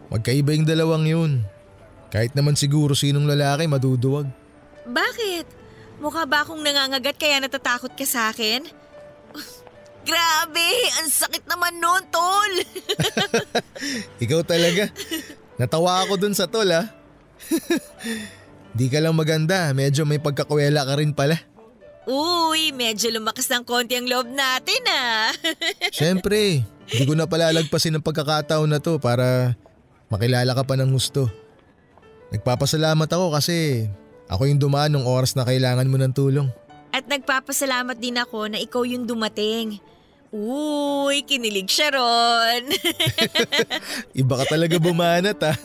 [0.10, 1.32] Magkaiba yung dalawang yun.
[2.10, 4.26] Kahit naman siguro sinong lalaki maduduwag.
[4.90, 5.46] Bakit?
[6.02, 8.66] Mukha ba akong nangangagat kaya natatakot ka sa akin?
[10.04, 10.70] Grabe!
[11.00, 12.54] Ang sakit naman nun, tol!
[14.24, 14.92] Ikaw talaga.
[15.56, 16.92] Natawa ako dun sa tol ha.
[18.78, 21.38] Di ka lang maganda, medyo may pagkakwela ka rin pala.
[22.04, 25.32] Uy, medyo lumakas ng konti ang loob natin ah.
[25.96, 29.56] Siyempre, di ko na palalagpasin ang pagkakataon na to para
[30.12, 31.32] makilala ka pa ng gusto.
[32.34, 33.88] Nagpapasalamat ako kasi
[34.28, 36.50] ako yung dumaan ng oras na kailangan mo ng tulong.
[36.92, 39.80] At nagpapasalamat din ako na ikaw yung dumating.
[40.34, 42.66] Uy, kinilig siya ron.
[44.26, 45.54] Iba ka talaga bumanat ha.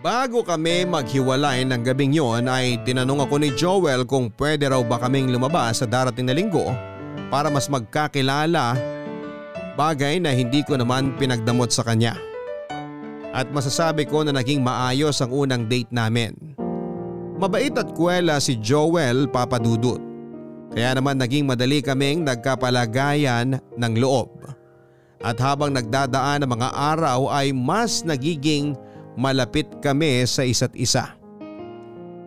[0.00, 4.98] Bago kami maghiwalay ng gabing yon ay tinanong ako ni Joel kung pwede raw ba
[4.98, 6.66] kaming lumabas sa darating na linggo
[7.30, 8.74] para mas magkakilala
[9.78, 12.18] bagay na hindi ko naman pinagdamot sa kanya.
[13.30, 16.59] At masasabi ko na naging maayos ang unang date namin.
[17.40, 19.96] Mabait at kuwela si Joel papadudot.
[20.76, 24.44] Kaya naman naging madali kaming nagkapalagayan ng loob.
[25.24, 28.76] At habang nagdadaan ang mga araw ay mas nagiging
[29.16, 31.16] malapit kami sa isa't isa.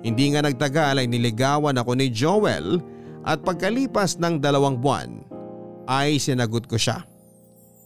[0.02, 2.82] Hindi nga nagtagal ay niligawan ako ni Joel
[3.22, 5.24] at pagkalipas ng dalawang buwan
[5.86, 7.06] ay sinagot ko siya.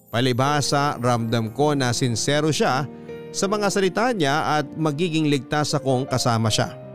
[0.10, 2.88] Palibhasa ramdam ko na sincero siya
[3.36, 6.87] sa mga salita niya at magiging ligtas akong kasama siya.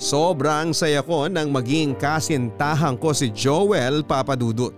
[0.00, 4.72] Sobrang saya ko nang maging kasintahan ko si Joel Papadudut.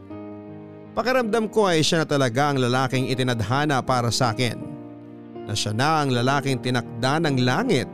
[0.99, 4.59] Pakiramdam ko ay siya na talaga ang lalaking itinadhana para sa akin.
[5.47, 7.87] Na siya na ang lalaking tinakda ng langit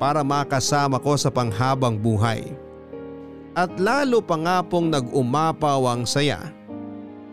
[0.00, 2.48] para makasama ko sa panghabang buhay.
[3.52, 6.48] At lalo pa nga pong nag-umapaw ang saya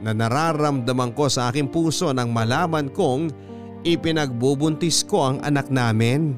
[0.04, 3.32] na nararamdaman ko sa aking puso nang malaman kong
[3.88, 6.36] ipinagbubuntis ko ang anak namin.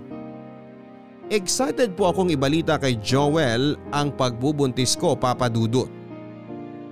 [1.29, 5.85] Excited po akong ibalita kay Joel ang pagbubuntis ko papadudot.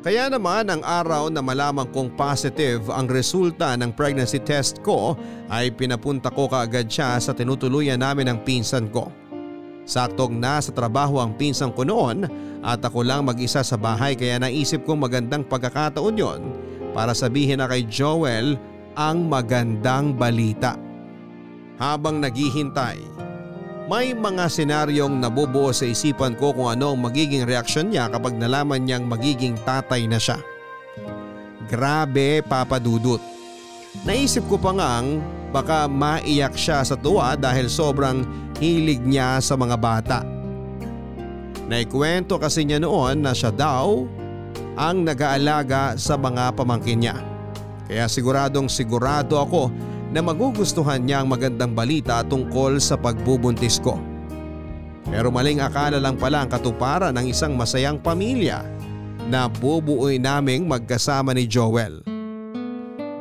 [0.05, 5.17] Kaya naman ang araw na malaman kong positive ang resulta ng pregnancy test ko
[5.49, 9.09] ay pinapunta ko kaagad siya sa tinutuluyan namin ng pinsan ko.
[9.89, 12.29] Saktong nasa trabaho ang pinsan ko noon
[12.61, 16.41] at ako lang mag-isa sa bahay kaya naisip kong magandang pagkakataon yon
[16.93, 18.53] para sabihin na kay Joel
[18.93, 20.77] ang magandang balita.
[21.81, 23.16] Habang naghihintay,
[23.87, 28.83] may mga senaryong nabubuo sa isipan ko kung ano ang magiging reaksyon niya kapag nalaman
[28.83, 30.43] niyang magiging tatay na siya.
[31.71, 33.23] Grabe papadudot.
[34.03, 35.23] Naisip ko pa ngang
[35.55, 38.27] baka maiyak siya sa tuwa dahil sobrang
[38.59, 40.19] hilig niya sa mga bata.
[41.71, 44.03] Naikwento kasi niya noon na siya daw
[44.75, 47.15] ang nag-aalaga sa mga pamangkin niya.
[47.87, 49.71] Kaya siguradong sigurado ako
[50.11, 53.99] na magugustuhan niya ang magandang balita tungkol sa pagbubuntis ko.
[55.07, 58.63] Pero maling akala lang pala ang katuparan ng isang masayang pamilya
[59.27, 62.03] na bubuoy naming magkasama ni Joel.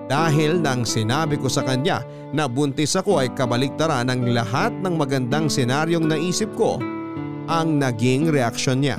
[0.06, 5.50] Dahil nang sinabi ko sa kanya na buntis ako ay kabaliktaran ng lahat ng magandang
[5.50, 6.78] senaryong naisip ko
[7.50, 8.98] ang naging reaksyon niya.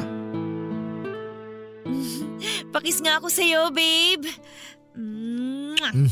[2.75, 4.27] Pakis nga ako sa'yo, babe.
[4.99, 6.11] Mm.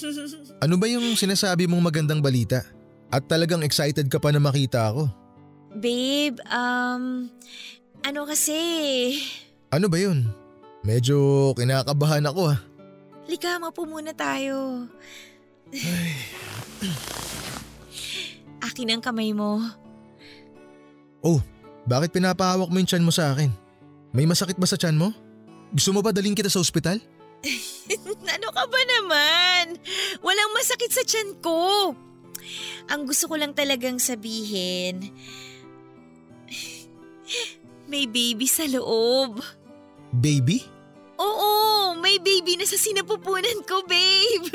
[0.64, 2.64] Ano ba yung sinasabi mong magandang balita?
[3.12, 5.06] At talagang excited ka pa na makita ako.
[5.76, 7.28] Babe, um,
[8.02, 8.56] ano kasi,
[9.68, 10.24] Ano ba yun?
[10.86, 12.58] Medyo kinakabahan ako ah.
[13.26, 14.86] lika po muna tayo.
[18.66, 19.58] Akin ang kamay mo.
[21.26, 21.42] Oh,
[21.84, 23.50] bakit pinapahawak mo yung tiyan mo sa akin?
[24.14, 25.10] May masakit ba sa tiyan mo?
[25.74, 27.02] Gusto mo ba daling kita sa ospital?
[28.34, 29.78] ano ka ba naman?
[30.20, 31.92] Walang masakit sa tiyan ko.
[32.86, 35.10] Ang gusto ko lang talagang sabihin,
[37.90, 39.42] may baby sa loob.
[40.14, 40.62] Baby?
[41.16, 41.50] Oo,
[41.98, 44.52] may baby na sa sinapupunan ko, babe.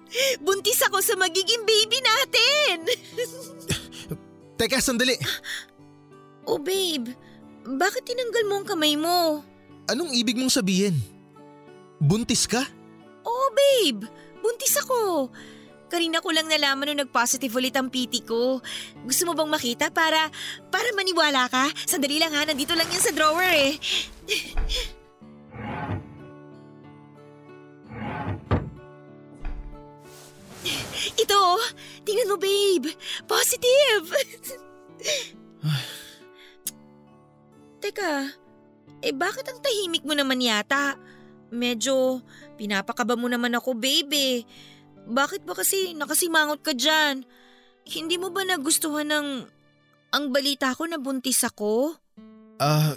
[0.44, 2.76] Buntis ako sa magiging baby natin.
[4.54, 5.18] Teka, sandali.
[6.46, 7.10] Oh, babe.
[7.64, 9.42] Bakit tinanggal mo ang kamay mo?
[9.90, 11.13] Anong ibig mong sabihin?
[12.02, 12.58] Buntis ka?
[13.24, 14.04] Oo, babe.
[14.42, 15.30] Buntis ako.
[15.88, 18.58] Kanina ko lang nalaman nung nag-positive ulit ang PT ko.
[19.06, 20.26] Gusto mo bang makita para,
[20.72, 21.70] para maniwala ka?
[21.86, 23.78] Sandali lang ha, nandito lang yan sa drawer eh.
[31.22, 31.62] Ito, oh.
[32.02, 32.90] tingnan mo babe.
[33.30, 34.10] Positive.
[37.84, 38.32] Teka,
[39.04, 40.96] eh bakit ang tahimik mo naman yata?
[41.54, 42.18] Medyo
[42.58, 44.42] pinapakaba mo naman ako babe
[45.06, 47.22] Bakit ba kasi nakasimangot ka dyan?
[47.86, 49.28] Hindi mo ba nagustuhan ng
[50.14, 51.98] ang balita ko na buntis ako?
[52.56, 52.94] Ah,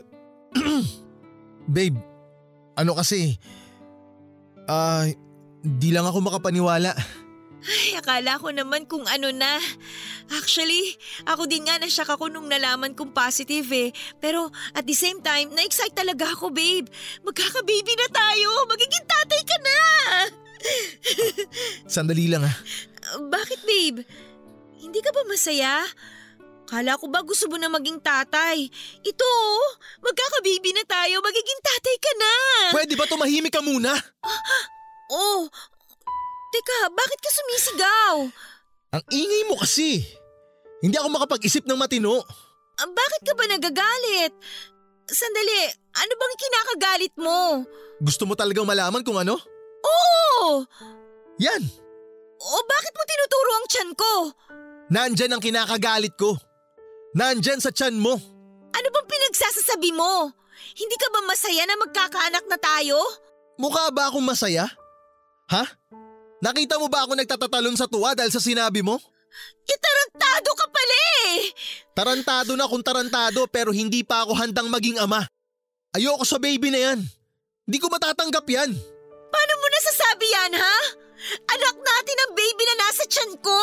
[1.75, 1.97] babe,
[2.77, 3.35] ano kasi,
[4.69, 5.03] ah,
[5.65, 6.93] di lang ako makapaniwala.
[7.65, 9.57] Ay, akala ko naman kung ano na.
[10.37, 10.93] Actually,
[11.25, 13.89] ako din nga na-shock ako nung nalaman kong positive eh.
[14.21, 16.85] Pero at the same time, na-excite talaga ako babe.
[17.25, 18.49] Magkaka-baby na tayo!
[18.69, 19.79] Magiging tatay ka na!
[21.93, 22.55] Sandali lang ah.
[23.17, 24.03] Bakit babe?
[24.77, 25.81] Hindi ka ba masaya?
[26.67, 28.67] Kala ko ba gusto mo na maging tatay?
[29.01, 29.67] Ito oh,
[30.03, 32.33] magkaka-baby na tayo, magiging tatay ka na!
[32.75, 33.95] Pwede ba tumahimik ka muna?
[35.07, 35.47] Oh,
[36.53, 38.15] teka, bakit ka sumisigaw?
[38.95, 40.03] Ang ingay mo kasi.
[40.79, 42.21] Hindi ako makapag-isip ng matino.
[42.77, 44.31] Ah, bakit ka ba nagagalit?
[45.07, 45.61] Sandali,
[45.97, 47.63] ano bang kinakagalit mo?
[47.97, 49.39] Gusto mo talagang malaman kung ano?
[49.81, 50.61] Oo!
[51.41, 51.63] Yan!
[52.37, 54.11] O bakit mo tinuturo ang tiyan ko?
[54.93, 56.37] Nandyan ang kinakagalit ko.
[57.17, 58.13] Nandyan sa tiyan mo.
[58.77, 60.29] Ano bang pinagsasasabi mo?
[60.77, 62.99] Hindi ka ba masaya na magkakaanak na tayo?
[63.57, 64.69] Mukha ba akong masaya?
[65.49, 65.65] Ha?
[66.37, 69.01] Nakita mo ba ako nagtatatalon sa tuwa dahil sa sinabi mo?
[69.65, 71.49] Itarantado ka pala eh!
[71.97, 75.25] Tarantado na kung tarantado pero hindi pa ako handang maging ama.
[75.97, 76.99] Ayoko sa baby na yan.
[77.65, 78.69] Hindi ko matatanggap yan.
[79.33, 80.77] Paano mo nasasabi yan ha?
[81.57, 83.59] Anak natin ang baby na nasa tiyan ko!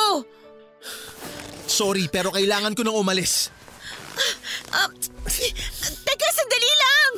[1.71, 3.55] Sorry pero kailangan ko nang umalis.
[4.75, 4.89] Ah,
[6.07, 7.13] teka, sandali lang!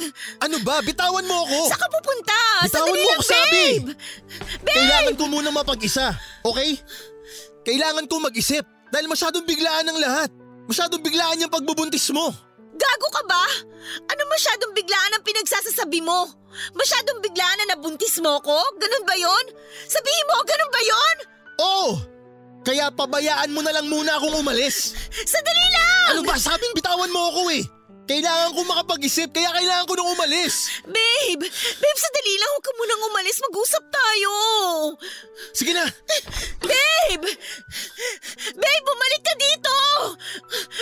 [0.44, 0.80] Ano ba?
[0.84, 1.58] Bitawan mo ako!
[1.72, 2.38] Saan ka pupunta?
[2.64, 3.64] Bitawan sandali mo lang, ako, sabi!
[3.64, 3.90] babe!
[4.66, 6.06] Kailangan ko muna mapag-isa,
[6.44, 6.76] okay?
[7.64, 10.30] Kailangan ko mag-isip dahil masyadong biglaan ang lahat.
[10.66, 12.30] Masyadong biglaan yung pagbubuntis mo.
[12.76, 13.44] Gago ka ba?
[14.12, 16.28] Ano masyadong biglaan ang pinagsasasabi mo?
[16.76, 18.56] Masyadong biglaan na nabuntis mo ko?
[18.76, 19.44] Ganun ba yon?
[19.88, 21.16] Sabihin mo, ganun ba yon?
[21.56, 22.15] Oo!
[22.66, 24.98] Kaya pabayaan mo na lang muna akong umalis.
[25.22, 26.18] Sandali lang!
[26.18, 26.34] Ano ba?
[26.34, 27.62] Sabing bitawan mo ako eh.
[28.10, 30.82] Kailangan ko makapag-isip kaya kailangan ko nang umalis.
[30.82, 31.46] Babe!
[31.46, 32.50] Babe, sandali lang.
[32.50, 33.38] Huwag ka munang umalis.
[33.38, 34.32] Mag-usap tayo.
[35.54, 35.86] Sige na.
[36.66, 37.30] Babe!
[38.58, 39.78] Babe, bumalik ka dito!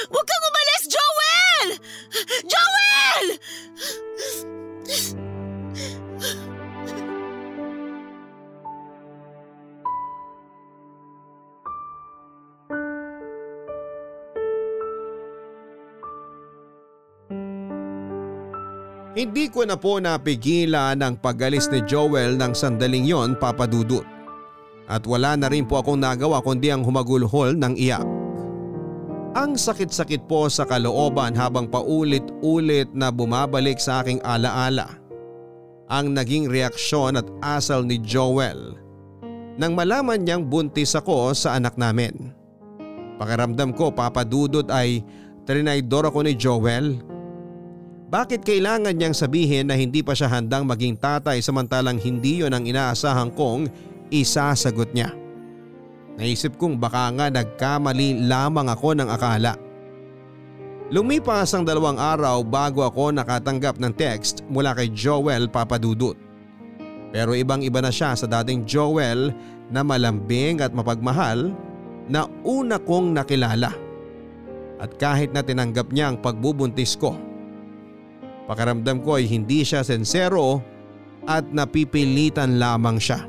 [0.08, 1.68] Huwag kang umalis, Joel!
[2.48, 3.26] Joel!
[19.14, 24.02] Hindi ko na po napigilan ang pagalis ni Joel ng sandaling yon papadudot.
[24.90, 28.02] At wala na rin po akong nagawa kundi ang humagulhol ng iyak.
[29.38, 34.98] Ang sakit-sakit po sa kalooban habang paulit-ulit na bumabalik sa aking alaala.
[35.86, 38.74] Ang naging reaksyon at asal ni Joel
[39.54, 42.34] nang malaman niyang buntis ako sa anak namin.
[43.22, 45.06] Pakiramdam ko papadudot ay
[45.46, 46.98] trinaydor ako ni Joel
[48.14, 52.62] bakit kailangan niyang sabihin na hindi pa siya handang maging tatay samantalang hindi yon ang
[52.62, 53.66] inaasahan kong
[54.14, 55.10] isasagot niya?
[56.14, 59.58] Naisip kong baka nga nagkamali lamang ako ng akala.
[60.94, 66.14] Lumipas ang dalawang araw bago ako nakatanggap ng text mula kay Joel Papadudut.
[67.10, 69.34] Pero ibang iba na siya sa dating Joel
[69.74, 71.50] na malambing at mapagmahal
[72.06, 73.74] na una kong nakilala.
[74.78, 77.18] At kahit na tinanggap niya ang pagbubuntis ko,
[78.44, 80.60] Pakiramdam ko ay hindi siya sensero
[81.24, 83.24] at napipilitan lamang siya.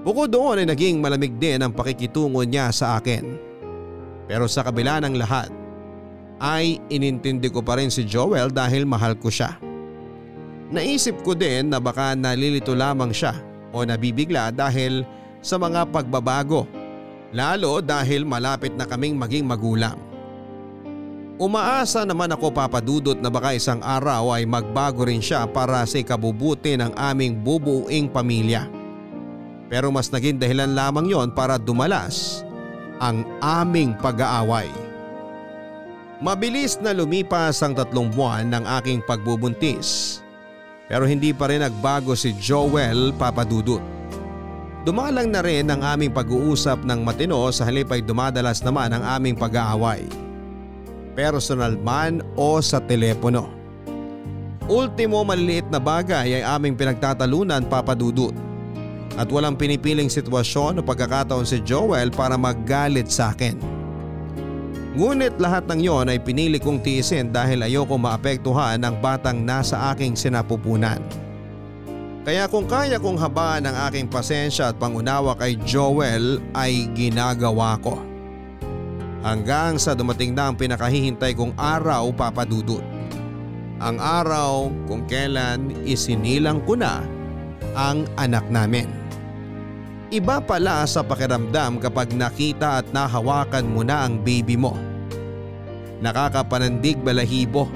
[0.00, 3.36] Bukod doon ay naging malamig din ang pakikitungo niya sa akin.
[4.24, 5.52] Pero sa kabila ng lahat
[6.40, 9.60] ay inintindi ko pa rin si Joel dahil mahal ko siya.
[10.72, 13.36] Naisip ko din na baka nalilito lamang siya
[13.72, 15.04] o nabibigla dahil
[15.44, 16.64] sa mga pagbabago
[17.32, 20.07] lalo dahil malapit na kaming maging magulang.
[21.38, 26.74] Umaasa naman ako papadudot na baka isang araw ay magbago rin siya para sa ikabubuti
[26.74, 28.66] ng aming bubuing pamilya.
[29.70, 32.42] Pero mas naging dahilan lamang yon para dumalas
[32.98, 34.66] ang aming pag-aaway.
[36.18, 40.18] Mabilis na lumipas ang tatlong buwan ng aking pagbubuntis.
[40.90, 43.78] Pero hindi pa rin nagbago si Joel papadudot.
[44.82, 49.38] Dumalang na rin ang aming pag-uusap ng matino sa halip ay dumadalas naman ang aming
[49.38, 50.27] pag-aaway.
[51.18, 53.50] Personal man o sa telepono.
[54.70, 58.30] Ultimo maliliit na bagay ay aming pinagtatalunan papadudot.
[59.18, 63.58] At walang pinipiling sitwasyon o pagkakataon si Joel para maggalit sa akin.
[64.94, 70.14] Ngunit lahat ng yon ay pinili kong tiisin dahil ayoko maapektuhan ang batang nasa aking
[70.14, 71.02] sinapupunan.
[72.22, 78.07] Kaya kung kaya kong habaan ang aking pasensya at pangunawa kay Joel ay ginagawa ko.
[79.22, 82.82] Hanggang sa dumating na ang pinakahihintay kong araw papadudot.
[83.78, 87.02] Ang araw kung kailan isinilang ko na
[87.74, 88.90] ang anak namin.
[90.08, 94.72] Iba pala sa pakiramdam kapag nakita at nahawakan mo na ang baby mo.
[96.00, 97.68] Nakakapanandig balahibo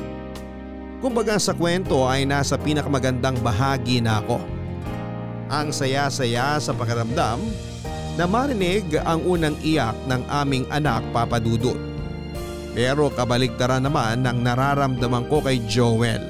[1.03, 4.39] Kumbaga sa kwento ay nasa pinakamagandang bahagi na ako.
[5.51, 7.43] Ang saya-saya sa pakiramdam
[8.17, 11.79] na marinig ang unang iyak ng aming anak papadudot.
[12.73, 16.21] Pero kabaligtaran naman ng nararamdaman ko kay Joel.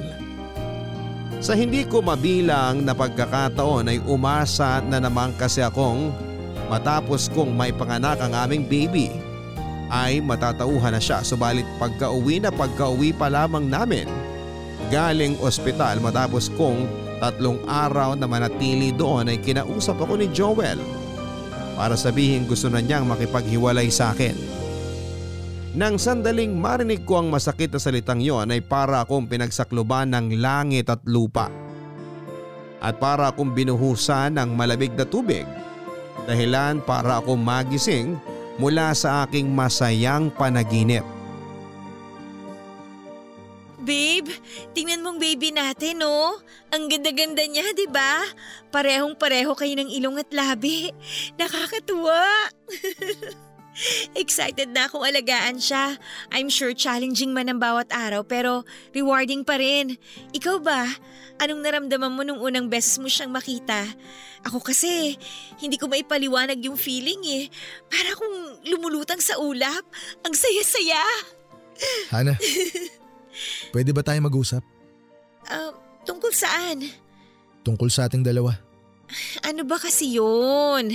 [1.43, 6.11] Sa hindi ko mabilang na pagkakataon ay umasa na naman kasi akong
[6.71, 9.11] matapos kong may panganak ang aming baby
[9.91, 14.07] ay matatauhan na siya subalit pagka-uwi na pagka-uwi pa lamang namin
[14.87, 16.87] galing ospital matapos kong
[17.19, 20.79] tatlong araw na manatili doon ay kinausap ako ni Joel
[21.73, 24.35] para sabihin gusto na niyang makipaghiwalay sa akin.
[25.73, 30.85] Nang sandaling marinig ko ang masakit na salitang yon ay para akong pinagsakluban ng langit
[30.85, 31.49] at lupa.
[32.77, 35.49] At para akong binuhusan ng malabig na tubig.
[36.29, 38.21] Dahilan para akong magising
[38.61, 41.01] mula sa aking masayang panaginip.
[43.83, 44.31] Babe,
[44.71, 46.39] tingnan mong baby natin, oh.
[46.71, 48.23] Ang ganda-ganda niya, di ba?
[48.71, 50.87] Parehong-pareho kayo ng ilong at labi.
[51.39, 52.23] Nakakatuwa.
[54.21, 55.97] Excited na akong alagaan siya.
[56.31, 58.63] I'm sure challenging man ang bawat araw pero
[58.93, 59.97] rewarding pa rin.
[60.31, 60.87] Ikaw ba?
[61.41, 63.83] Anong naramdaman mo nung unang beses mo siyang makita?
[64.45, 65.17] Ako kasi,
[65.57, 67.45] hindi ko maipaliwanag yung feeling eh.
[67.89, 69.83] Para akong lumulutang sa ulap.
[70.21, 71.03] Ang saya-saya.
[72.13, 72.37] Hana,
[73.71, 74.63] pwede ba tayo mag-usap?
[75.47, 75.73] Ah,
[76.07, 76.83] tungkol saan?
[77.63, 78.55] Tungkol sa ating dalawa.
[79.43, 80.89] Ano ba kasi yun?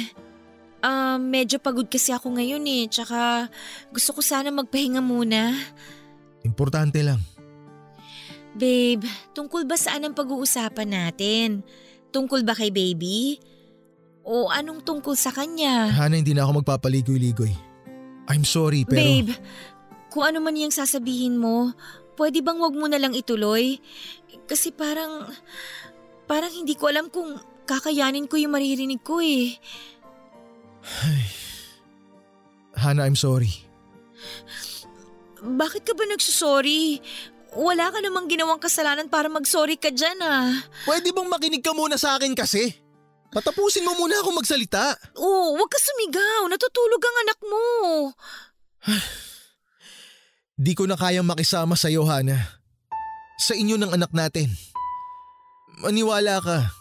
[0.79, 2.85] Um, medyo pagod kasi ako ngayon eh.
[2.87, 3.51] Tsaka
[3.91, 5.55] gusto ko sana magpahinga muna.
[6.47, 7.19] Importante lang.
[8.59, 11.63] Babe, tungkol ba saan ang pag-uusapan natin?
[12.11, 13.39] Tungkol ba kay baby?
[14.27, 15.89] O anong tungkol sa kanya?
[15.95, 17.55] Hana, hindi na ako magpapaligoy-ligoy.
[18.29, 19.01] I'm sorry pero...
[19.01, 19.31] Babe,
[20.13, 21.73] kung ano man yung sasabihin mo,
[22.19, 23.79] pwede bang wag mo na lang ituloy?
[24.51, 25.31] Kasi parang...
[26.29, 29.57] Parang hindi ko alam kung kakayanin ko yung maririnig ko eh.
[32.77, 33.65] Hana, I'm sorry.
[35.41, 37.01] Bakit ka ba nagsusorry?
[37.57, 40.53] Wala ka namang ginawang kasalanan para mag-sorry ka dyan ah.
[40.85, 42.77] Pwede bang makinig ka muna sa akin kasi?
[43.33, 44.97] Patapusin mo muna ako magsalita.
[45.17, 46.45] Oo, wag ka sumigaw.
[46.49, 47.67] Natutulog ang anak mo.
[50.59, 52.35] Di ko na kayang makisama sa iyo, Hana.
[53.39, 54.51] Sa inyo ng anak natin.
[55.79, 56.75] Maniwala ka.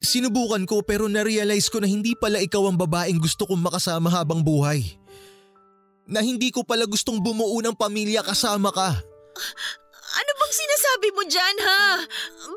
[0.00, 4.40] Sinubukan ko pero na-realize ko na hindi pala ikaw ang babaeng gusto kong makasama habang
[4.40, 4.80] buhay.
[6.08, 8.96] Na hindi ko pala gustong bumuo ng pamilya kasama ka.
[10.08, 11.84] Ano bang sinasabi mo dyan ha?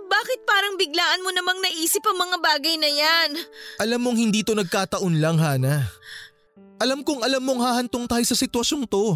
[0.07, 3.29] Bakit parang biglaan mo namang naisip ang mga bagay na yan?
[3.84, 5.91] Alam mong hindi to nagkataon lang, Hana.
[6.82, 9.13] Alam kong alam mong hahantong tayo sa sitwasyong to.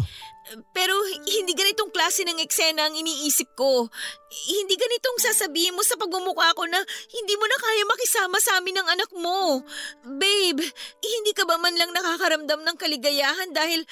[0.70, 0.94] Pero
[1.26, 3.90] hindi ganitong klase ng eksena ang iniisip ko.
[4.30, 6.78] Hindi ganitong sasabihin mo sa pagmumukha ko na
[7.10, 9.66] hindi mo na kaya makisama sa amin ng anak mo.
[10.06, 10.62] Babe,
[11.02, 13.82] hindi ka ba man lang nakakaramdam ng kaligayahan dahil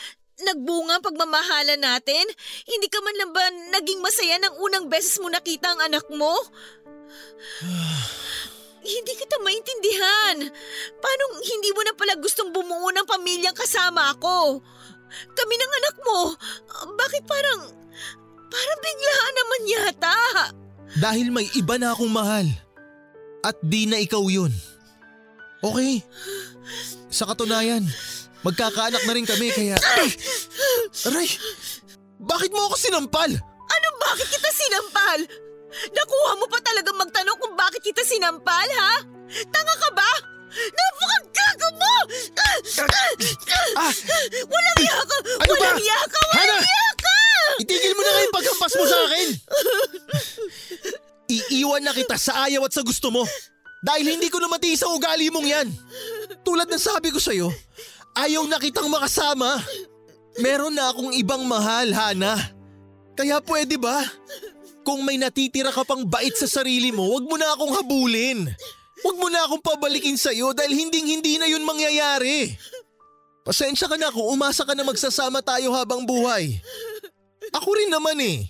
[0.46, 2.22] nagbunga ang pagmamahala natin?
[2.70, 3.42] Hindi ka man lang ba
[3.74, 6.38] naging masaya nang unang beses mo nakita ang anak mo?
[8.84, 10.36] Hindi kita maintindihan.
[11.00, 14.60] Paano hindi mo na pala gustong bumuo ng pamilyang kasama ako?
[15.32, 16.20] Kami ng anak mo,
[16.98, 17.60] bakit parang,
[18.52, 20.20] parang biglaan naman yata?
[21.00, 22.46] Dahil may iba na akong mahal.
[23.44, 24.52] At di na ikaw yun.
[25.64, 26.04] Okay.
[27.08, 27.84] Sa katunayan,
[28.44, 29.76] magkakaanak na rin kami kaya...
[31.08, 31.28] Aray!
[32.24, 33.30] Bakit mo ako sinampal?
[33.64, 35.18] Ano bakit kita sinampal?
[35.94, 38.94] Nakuha mo pa talagang magtanong kung bakit kita sinampal, ha?
[39.50, 40.10] Tanga ka ba?
[40.54, 41.94] Napakagago mo!
[43.74, 43.92] Ah!
[44.46, 45.16] Walang iya ka!
[45.42, 45.66] Ano ba?
[45.66, 46.22] Walang iya ka!
[46.30, 46.56] Walang Hana!
[46.62, 47.16] iya ka!
[47.66, 49.28] Itigil mo na nga yung paghampas mo sa akin!
[51.34, 53.26] Iiwan na kita sa ayaw at sa gusto mo.
[53.84, 55.68] Dahil hindi ko na matiis sa ugali mong yan.
[56.46, 57.50] Tulad ng sabi ko sa'yo,
[58.16, 59.60] ayaw na kitang makasama.
[60.38, 62.38] Meron na akong ibang mahal, Hana.
[63.18, 64.02] Kaya pwede ba?
[64.84, 68.44] Kung may natitira ka pang bait sa sarili mo, wag mo na akong habulin.
[69.00, 72.52] Wag mo na akong pabalikin sa'yo dahil hinding hindi na yun mangyayari.
[73.44, 76.60] Pasensya ka na kung umasa ka na magsasama tayo habang buhay.
[77.52, 78.44] Ako rin naman eh.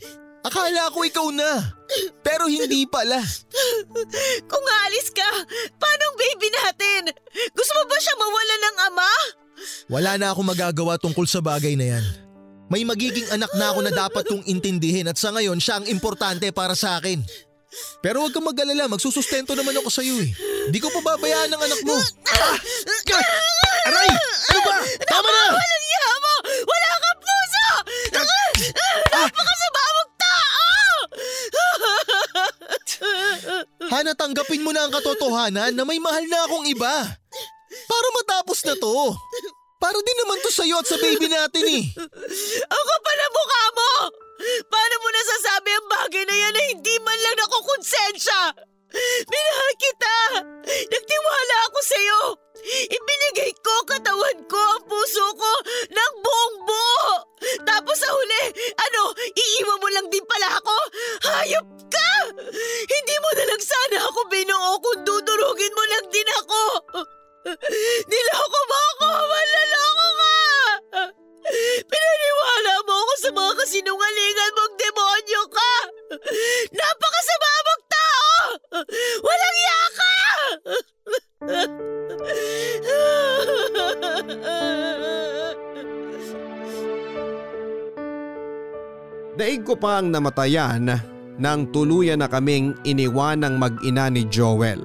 [0.45, 1.75] Akala ko ikaw na.
[2.21, 3.19] Pero hindi pala.
[4.51, 5.27] Kung aalis ka,
[5.79, 7.03] paano ang baby natin?
[7.55, 9.11] Gusto mo ba siya mawala ng ama?
[9.89, 12.24] Wala na akong magagawa tungkol sa bagay na yan.
[12.73, 16.49] May magiging anak na ako na dapat kong intindihin at sa ngayon siya ang importante
[16.51, 17.21] para sa akin.
[18.01, 20.31] Pero huwag kang mag-alala, magsusustento naman ako sa iyo eh.
[20.71, 21.97] Di ko pababayaan ang anak mo.
[21.99, 22.57] Ah!
[23.19, 23.91] Ah!
[23.91, 24.09] Aray!
[24.55, 24.77] Ano ba?
[25.11, 25.45] Tama na!
[25.53, 26.35] Walang iya mo!
[26.65, 27.67] Wala kang puso!
[29.13, 30.89] Napakasama mong tao!
[33.93, 36.95] Hana, tanggapin mo na ang katotohanan na may mahal na akong iba.
[37.91, 39.19] Para matapos na to.
[39.85, 41.85] Para din naman to sa'yo at sa baby natin eh.
[42.73, 43.93] Ako pala mukha mo!
[44.65, 48.41] Paano mo nasasabi ang bagay na yan na hindi man lang nakukonsensya?
[49.29, 49.73] Minahal
[89.85, 90.97] Daig ko pa ang namatayan
[91.37, 94.81] nang tuluyan na kaming iniwan ng mag-ina ni Joel.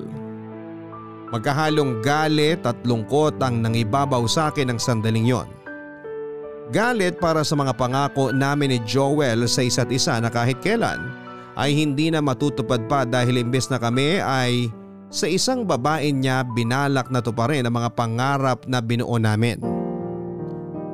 [1.32, 5.48] Magkahalong galit at lungkot ang nangibabaw sa akin ng sandaling yon.
[6.76, 11.00] Galit para sa mga pangako namin ni Joel sa isa't isa na kahit kailan
[11.56, 14.68] ay hindi na matutupad pa dahil imbes na kami ay
[15.08, 19.64] sa isang babae niya binalak na to pa rin ang mga pangarap na binuo namin.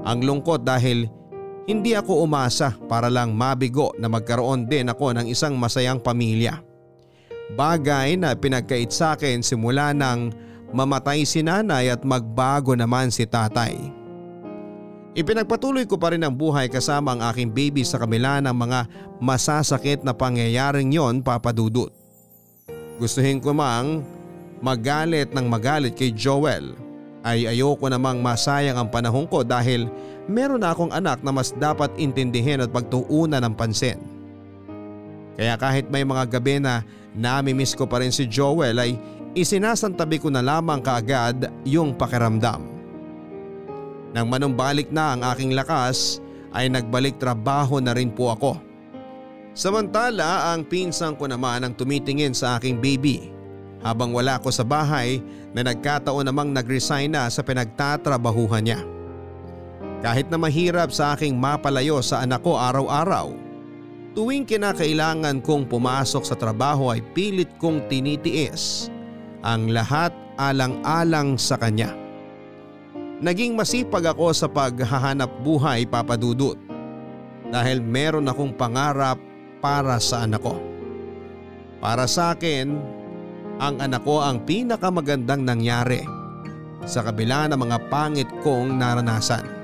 [0.06, 1.10] Ang lungkot dahil
[1.66, 6.62] hindi ako umasa para lang mabigo na magkaroon din ako ng isang masayang pamilya.
[7.58, 10.34] Bagay na pinagkait sa akin simula nang
[10.74, 13.78] mamatay si nanay at magbago naman si tatay.
[15.16, 18.80] Ipinagpatuloy ko pa rin ang buhay kasama ang aking baby sa kabila ng mga
[19.24, 21.90] masasakit na pangyayaring yon papadudot.
[23.00, 24.04] Gustuhin ko mang
[24.60, 26.76] magalit ng magalit kay Joel
[27.26, 29.88] ay ayoko namang masayang ang panahon ko dahil
[30.26, 34.02] meron na akong anak na mas dapat intindihin at pagtuunan ng pansin.
[35.36, 38.96] Kaya kahit may mga gabi na namimiss ko pa rin si Joel ay
[39.36, 42.64] isinasantabi ko na lamang kaagad yung pakiramdam.
[44.16, 46.24] Nang manumbalik na ang aking lakas
[46.56, 48.56] ay nagbalik trabaho na rin po ako.
[49.52, 53.32] Samantala ang pinsang ko naman ang tumitingin sa aking baby
[53.84, 55.20] habang wala ako sa bahay
[55.52, 58.95] na nagkataon namang nagresign na sa pinagtatrabahuhan niya.
[60.06, 63.34] Kahit na mahirap sa aking mapalayo sa anak ko araw-araw,
[64.14, 68.94] tuwing kinakailangan kong pumasok sa trabaho ay pilit kong tinitiis
[69.42, 71.90] ang lahat alang-alang sa kanya.
[73.18, 76.54] Naging masipag ako sa paghahanap buhay papadudot
[77.50, 79.18] dahil meron akong pangarap
[79.58, 80.62] para sa anak ko.
[81.82, 82.78] Para sa akin,
[83.58, 86.06] ang anak ko ang pinakamagandang nangyari
[86.86, 89.55] sa kabila ng mga pangit kong naranasan.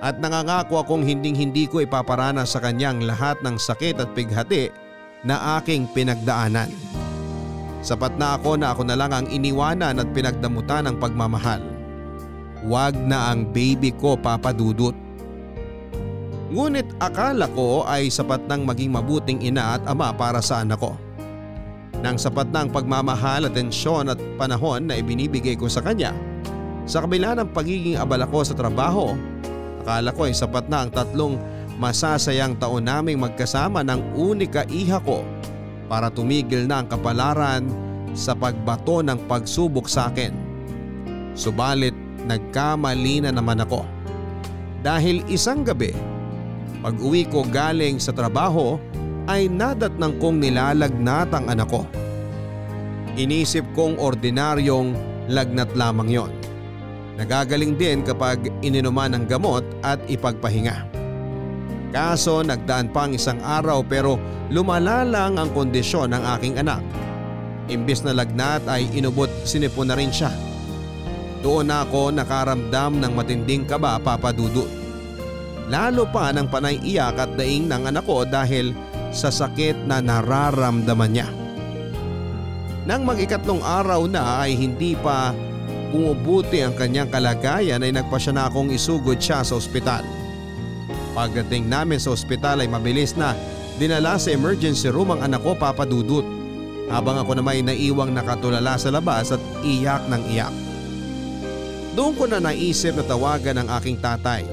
[0.00, 4.72] At nangangako akong hinding hindi ko ipaparana sa kanyang lahat ng sakit at pighati
[5.28, 6.72] na aking pinagdaanan.
[7.84, 11.60] Sapat na ako na ako na lang ang iniwanan at pinagdamutan ng pagmamahal.
[12.64, 14.96] Huwag na ang baby ko papadudot.
[16.50, 20.96] Ngunit akala ko ay sapat nang maging mabuting ina at ama para sa anak ko.
[22.00, 26.16] Nang sapat na ang pagmamahal, atensyon at panahon na ibinibigay ko sa kanya.
[26.88, 29.14] Sa kabila ng pagiging abala ko sa trabaho,
[29.80, 31.40] akala ko ay sapat na ang tatlong
[31.80, 35.24] masasayang taon naming magkasama ng unika iha ko
[35.88, 37.64] para tumigil na ang kapalaran
[38.12, 40.30] sa pagbato ng pagsubok sa akin.
[41.32, 41.96] Subalit
[42.28, 43.82] nagkamali na naman ako.
[44.84, 45.96] Dahil isang gabi,
[46.80, 48.76] pag uwi ko galing sa trabaho
[49.28, 51.84] ay nadatnang kong nilalagnat ang anak ko.
[53.16, 54.96] Inisip kong ordinaryong
[55.28, 56.39] lagnat lamang yon.
[57.20, 60.88] Nagagaling din kapag ininuman ng gamot at ipagpahinga.
[61.92, 64.16] Kaso nagdaan pang isang araw pero
[64.48, 66.80] lumala lang ang kondisyon ng aking anak.
[67.68, 70.32] Imbis na lagnat ay inubot sinipon na rin siya.
[71.44, 74.68] Doon na ako nakaramdam ng matinding kaba papadudot.
[75.68, 78.72] Lalo pa ng panay iyak at daing ng anak ko dahil
[79.12, 81.28] sa sakit na nararamdaman niya.
[82.88, 85.36] Nang mag-ikatlong araw na ay hindi pa
[85.90, 90.06] bumubuti ang kanyang kalagayan ay nagpa siya na akong isugod siya sa ospital.
[91.12, 93.34] Pagdating namin sa ospital ay mabilis na
[93.76, 96.22] dinala sa emergency room ang anak ko papadudot
[96.90, 100.54] habang ako naman ay naiwang nakatulala sa labas at iyak ng iyak.
[101.98, 104.46] Doon ko na naisip na tawagan ang aking tatay.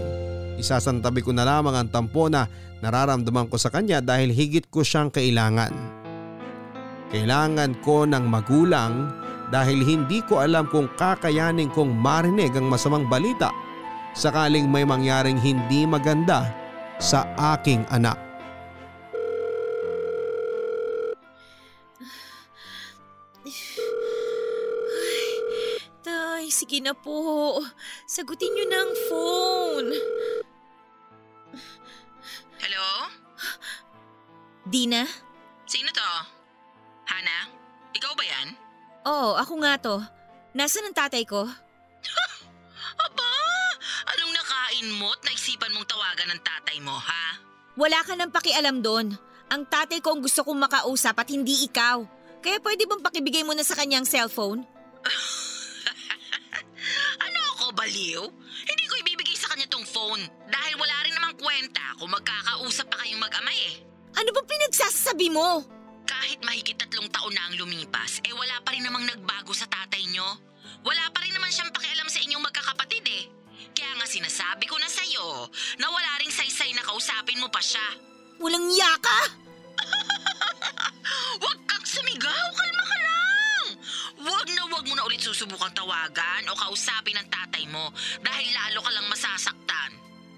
[0.57, 2.49] Isasantabi ko na lamang ang tampo na
[2.81, 5.69] nararamdaman ko sa kanya dahil higit ko siyang kailangan.
[7.13, 9.13] Kailangan ko ng magulang
[9.47, 13.51] dahil hindi ko alam kung kakayanin kong marinig ang masamang balita
[14.17, 16.49] sakaling may mangyaring hindi maganda
[16.97, 18.17] sa aking anak.
[26.01, 27.61] Tay, sige na po.
[28.09, 29.89] Sagutin niyo na ang phone.
[32.57, 32.89] Hello?
[34.65, 35.05] Dina?
[35.69, 36.11] Sino to?
[37.05, 37.53] Hana?
[37.93, 38.66] Ikaw ba yan?
[39.07, 39.95] Oo, ako nga to.
[40.51, 41.47] Nasaan ang tatay ko?
[43.07, 43.31] Aba!
[44.11, 47.39] Anong nakain mo at naisipan mong tawagan ng tatay mo, ha?
[47.79, 49.15] Wala ka nang pakialam doon.
[49.47, 52.03] Ang tatay ko ang gusto kong makausap at hindi ikaw.
[52.43, 54.67] Kaya pwede bang pakibigay mo na sa kanyang cellphone?
[57.19, 58.23] Ano ako, baliw?
[58.63, 63.03] Hindi ko ibibigay sa kanya tong phone dahil wala rin namang kwenta kung magkakausap pa
[63.03, 63.83] kayong mag-ama eh.
[64.15, 65.76] Ano ba pinagsasabi mo?
[66.07, 70.07] Kahit mahigit tatlong taon na ang lumipas, eh wala pa rin namang nagbago sa tatay
[70.07, 70.25] nyo.
[70.87, 73.23] Wala pa rin naman siyang pakialam sa inyong magkakapatid eh.
[73.75, 75.51] Kaya nga sinasabi ko na sa'yo
[75.83, 77.83] na wala ring saysay na kausapin mo pa siya.
[78.39, 79.19] Walang yaka!
[81.43, 83.65] Huwag kang sumigaw, kalma ka lang!
[84.23, 87.91] Huwag na huwag mo na ulit susubukang tawagan o kausapin ng tatay mo
[88.23, 89.91] dahil lalo ka lang masasaktan.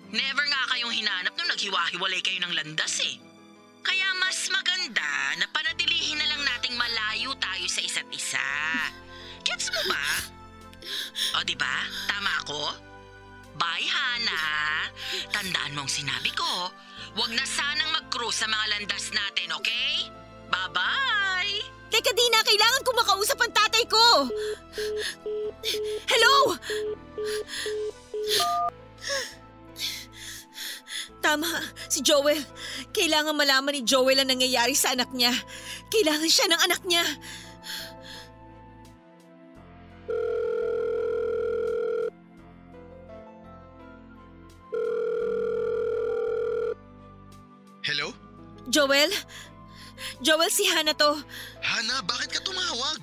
[0.09, 3.28] Never nga kayong hinanap nung naghiwa-hiwalay kayo ng landas eh.
[3.89, 8.45] Kaya mas maganda na panatilihin na lang nating malayo tayo sa isa't isa.
[9.41, 10.05] Gets mo ba?
[11.33, 11.89] O di ba?
[12.05, 12.77] Tama ako?
[13.57, 14.41] Bye, Hana.
[15.33, 16.69] Tandaan mo ang sinabi ko.
[17.17, 20.05] Huwag na sanang mag-cruise sa mga landas natin, okay?
[20.53, 21.65] Bye-bye!
[21.89, 24.29] Teka Dina, kailangan ko makausap ang tatay ko!
[26.05, 26.53] Hello!
[31.19, 31.51] Tama,
[31.91, 32.39] si Joel.
[32.95, 35.35] Kailangan malaman ni Joel ang nangyayari sa anak niya.
[35.91, 37.05] Kailangan siya ng anak niya.
[47.83, 48.15] Hello?
[48.71, 49.11] Joel?
[50.23, 51.19] Joel, si Hana to.
[51.59, 53.01] Hana, bakit ka tumawag?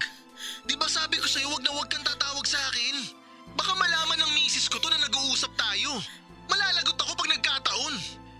[0.64, 3.12] Di ba sabi ko sa'yo wag na wag kang tatawag sa akin?
[3.56, 6.00] Baka malaman ng misis ko to na nag-uusap tayo.
[6.46, 7.94] Malalagot ako pag nagkataon.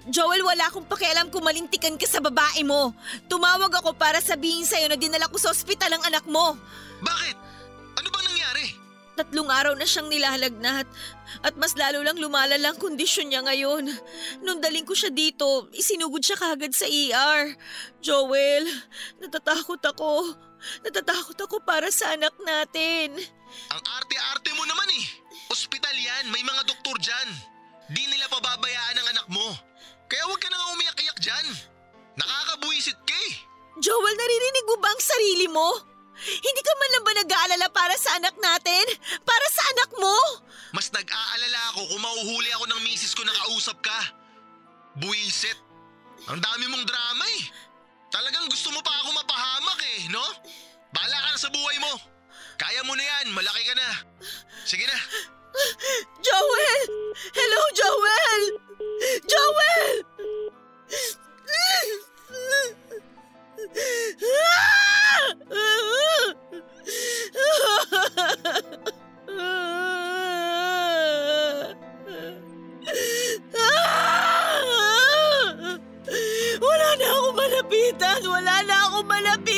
[0.06, 2.94] Joel, wala akong pakialam kung malintikan ka sa babae mo.
[3.26, 6.54] Tumawag ako para sabihin sa'yo na dinala ko sa ospital ang anak mo.
[7.02, 7.36] Bakit?
[7.98, 8.64] Ano bang nangyari?
[9.18, 10.86] Tatlong araw na siyang nilalagnat
[11.42, 13.88] at mas lalo lang lumalala ang kondisyon niya ngayon.
[14.46, 17.56] Nung daling ko siya dito, isinugod siya kagad sa ER.
[17.98, 18.68] Joel,
[19.18, 20.36] natatakot ako.
[20.86, 23.16] Natatakot ako para sa anak natin.
[23.74, 25.04] Ang arte-arte mo naman eh.
[25.50, 27.55] Ospital yan, may mga doktor dyan.
[27.86, 29.48] Di nila pababayaan ang anak mo.
[30.10, 31.46] Kaya huwag ka na nga umiyak-iyak dyan.
[32.18, 33.32] Nakakabuisit ka eh.
[33.78, 35.68] Joel, naririnig mo ba ang sarili mo?
[36.16, 38.84] Hindi ka man lang ba nag-aalala para sa anak natin?
[39.20, 40.16] Para sa anak mo?
[40.72, 43.98] Mas nag-aalala ako kung mauhuli ako ng misis ko na kausap ka.
[44.96, 45.60] Buisit.
[46.32, 47.42] Ang dami mong drama eh.
[48.08, 50.24] Talagang gusto mo pa ako mapahamak eh, no?
[50.88, 51.92] Bahala ka na sa buhay mo.
[52.56, 53.88] Kaya mo na yan, malaki ka na.
[54.64, 54.96] Sige na.
[56.22, 56.82] Joel!
[57.32, 58.42] Hello, Joel!
[59.24, 60.04] Joel!
[76.56, 78.20] Wala na ako malapitan!
[78.28, 79.55] Wala na ako malapitan!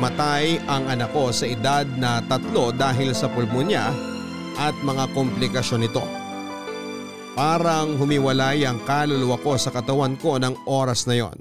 [0.00, 3.92] Namatay ang anak ko sa edad na tatlo dahil sa pulmonya
[4.56, 6.00] at mga komplikasyon nito.
[7.36, 11.36] Parang humiwalay ang kaluluwa ko sa katawan ko ng oras na yon.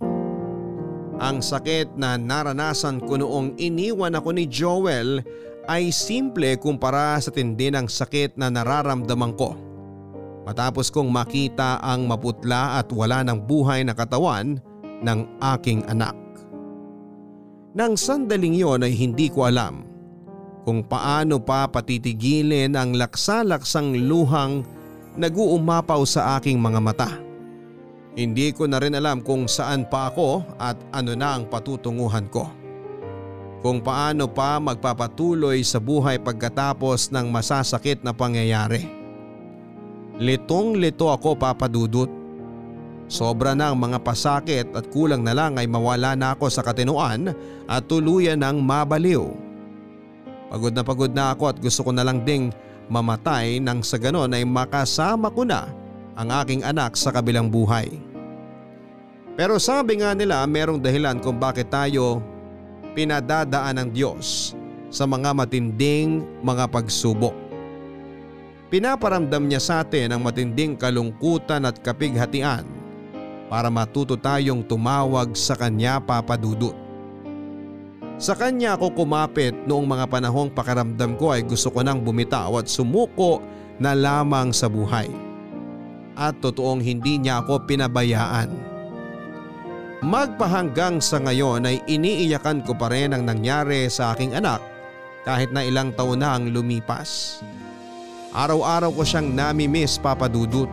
[1.24, 5.24] Ang sakit na naranasan ko noong iniwan ako ni Joel
[5.72, 9.56] ay simple kumpara sa tindi ng sakit na nararamdaman ko.
[10.44, 14.60] Matapos kong makita ang maputla at wala ng buhay na katawan
[15.00, 15.20] ng
[15.56, 16.29] aking anak.
[17.70, 19.86] Nang sandaling yon ay hindi ko alam
[20.66, 24.66] kung paano pa patitigilin ang laksa-laksang luhang
[25.18, 27.10] nag-uumapaw sa aking mga mata.
[28.18, 32.50] Hindi ko na rin alam kung saan pa ako at ano na ang patutunguhan ko.
[33.60, 38.88] Kung paano pa magpapatuloy sa buhay pagkatapos ng masasakit na pangyayari.
[40.20, 42.19] Litong lito ako papadudot.
[43.10, 47.34] Sobra na ang mga pasakit at kulang na lang ay mawala na ako sa katinuan
[47.66, 49.26] at tuluyan ng mabaliw.
[50.54, 52.54] Pagod na pagod na ako at gusto ko na lang ding
[52.86, 55.74] mamatay nang sa ganon ay makasama ko na
[56.14, 57.90] ang aking anak sa kabilang buhay.
[59.34, 62.22] Pero sabi nga nila merong dahilan kung bakit tayo
[62.94, 64.54] pinadadaan ng Diyos
[64.94, 67.34] sa mga matinding mga pagsubok.
[68.70, 72.79] Pinaparamdam niya sa atin ang matinding kalungkutan at kapighatian
[73.50, 76.78] para matuto tayong tumawag sa Kanya papadudot.
[78.22, 82.70] Sa Kanya ako kumapit noong mga panahong pakaramdam ko ay gusto ko nang bumitaw at
[82.70, 83.42] sumuko
[83.82, 85.10] na lamang sa buhay.
[86.14, 88.52] At totoong hindi niya ako pinabayaan.
[90.00, 94.64] Magpahanggang sa ngayon ay iniiyakan ko pa rin ang nangyari sa aking anak
[95.28, 97.40] kahit na ilang taon na ang lumipas.
[98.36, 100.70] Araw-araw ko siyang nami-miss papadudot.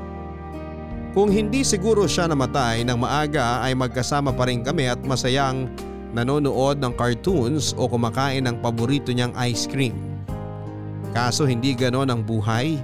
[1.17, 5.65] Kung hindi siguro siya namatay ng maaga ay magkasama pa rin kami at masayang
[6.13, 9.97] nanonood ng cartoons o kumakain ng paborito niyang ice cream.
[11.17, 12.77] Kaso hindi ganon ang buhay.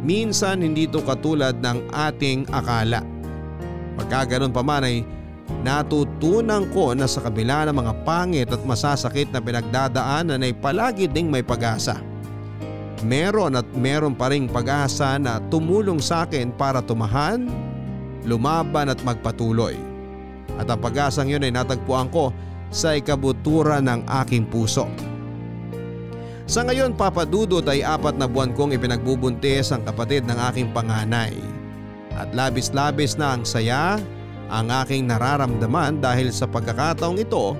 [0.00, 3.04] Minsan hindi to katulad ng ating akala.
[4.00, 5.04] Pagka ganon pa man ay
[5.60, 11.28] natutunan ko na sa kabila ng mga pangit at masasakit na pinagdadaanan ay palagi ding
[11.28, 12.00] may pag-asa.
[13.04, 17.44] Meron at meron pa ring pag-asa na tumulong sa akin para tumahan,
[18.24, 19.76] lumaban at magpatuloy.
[20.56, 22.32] At ang pag-asang yun ay natagpuan ko
[22.72, 24.88] sa ikabutura ng aking puso.
[26.46, 31.36] Sa ngayon papadudot ay apat na buwan kong ipinagbubuntis ang kapatid ng aking panganay.
[32.16, 34.00] At labis-labis na ang saya
[34.48, 37.58] ang aking nararamdaman dahil sa pagkakataong ito,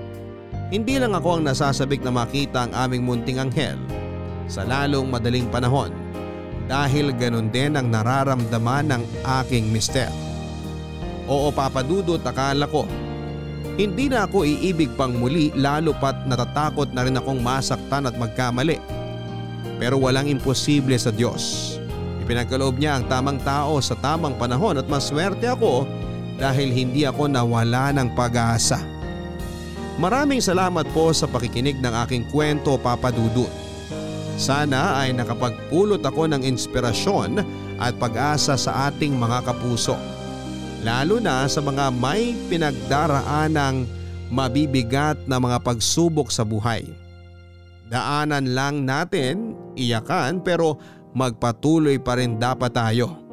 [0.71, 3.77] hindi lang ako ang nasasabik na makita ang aming munting anghel
[4.47, 5.91] sa lalong madaling panahon
[6.67, 9.03] dahil ganun din ang nararamdaman ng
[9.43, 10.11] aking mister.
[11.27, 12.87] Oo papadudot akala ko.
[13.77, 18.81] Hindi na ako iibig pang muli lalo pat natatakot na rin akong masaktan at magkamali.
[19.77, 21.77] Pero walang imposible sa Diyos.
[22.25, 25.85] Ipinagkaloob niya ang tamang tao sa tamang panahon at maswerte ako
[26.41, 28.81] dahil hindi ako nawala ng pag-asa.
[29.97, 33.66] Maraming salamat po sa pakikinig ng aking kwento papadudot.
[34.37, 37.41] Sana ay nakapagpulot ako ng inspirasyon
[37.81, 39.97] at pag-asa sa ating mga kapuso
[40.85, 43.75] lalo na sa mga may pinagdaraan ng
[44.29, 46.87] mabibigat na mga pagsubok sa buhay.
[47.87, 50.75] Daanan lang natin, iyakan pero
[51.15, 53.23] magpatuloy pa rin dapat tayo.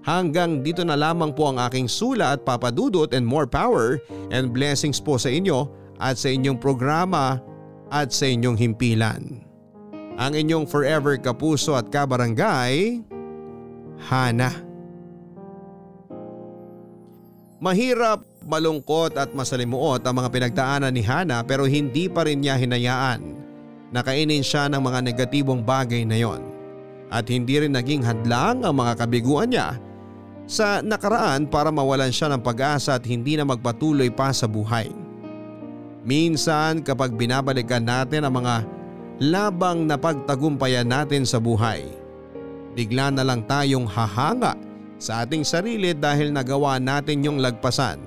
[0.00, 4.00] Hanggang dito na lamang po ang aking sulat papadudot and more power
[4.32, 5.68] and blessings po sa inyo
[6.00, 7.40] at sa inyong programa
[7.92, 9.49] at sa inyong himpilan.
[10.18, 13.02] Ang inyong forever kapuso at kabarangay,
[14.08, 14.50] Hana.
[17.60, 23.20] Mahirap, malungkot at masalimuot ang mga pinagdaanan ni Hana pero hindi pa rin niya hinayaan
[23.92, 26.40] na kainin siya ng mga negatibong bagay na yon.
[27.10, 29.76] At hindi rin naging hadlang ang mga kabiguan niya
[30.46, 34.88] sa nakaraan para mawalan siya ng pag-asa at hindi na magpatuloy pa sa buhay.
[36.00, 38.64] Minsan kapag binabalikan natin ang mga
[39.20, 41.84] labang na pagtagumpayan natin sa buhay,
[42.72, 44.56] bigla na lang tayong hahanga
[44.96, 48.00] sa ating sarili dahil nagawa natin yung lagpasan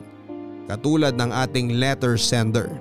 [0.66, 2.74] katulad ng ating letter sender.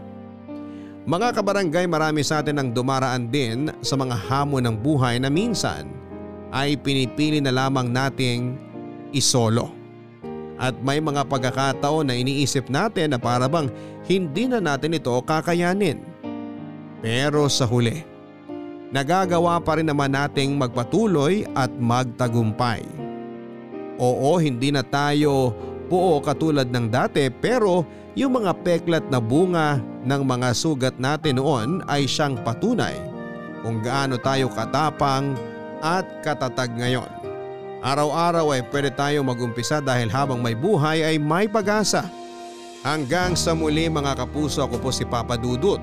[1.05, 5.91] Mga kabarangay marami sa atin ang dumaraan din sa mga hamon ng buhay na minsan
[6.55, 8.57] ay pinipili na lamang nating
[9.13, 9.75] isolo.
[10.63, 13.67] At may mga pagkakataon na iniisip natin na parabang
[14.07, 15.99] hindi na natin ito kakayanin.
[17.03, 18.12] Pero sa huli,
[18.93, 22.85] nagagawa pa rin naman nating magpatuloy at magtagumpay.
[23.97, 25.57] Oo, hindi na tayo
[25.89, 31.81] buo katulad ng dati pero yung mga peklat na bunga ng mga sugat natin noon
[31.89, 32.97] ay siyang patunay
[33.65, 35.33] kung gaano tayo katapang
[35.81, 37.09] at katatag ngayon.
[37.83, 42.07] Araw-araw ay pwede tayong magumpisa dahil habang may buhay ay may pag-asa.
[42.83, 45.83] Hanggang sa muli mga kapuso ako po si Papa Dudut.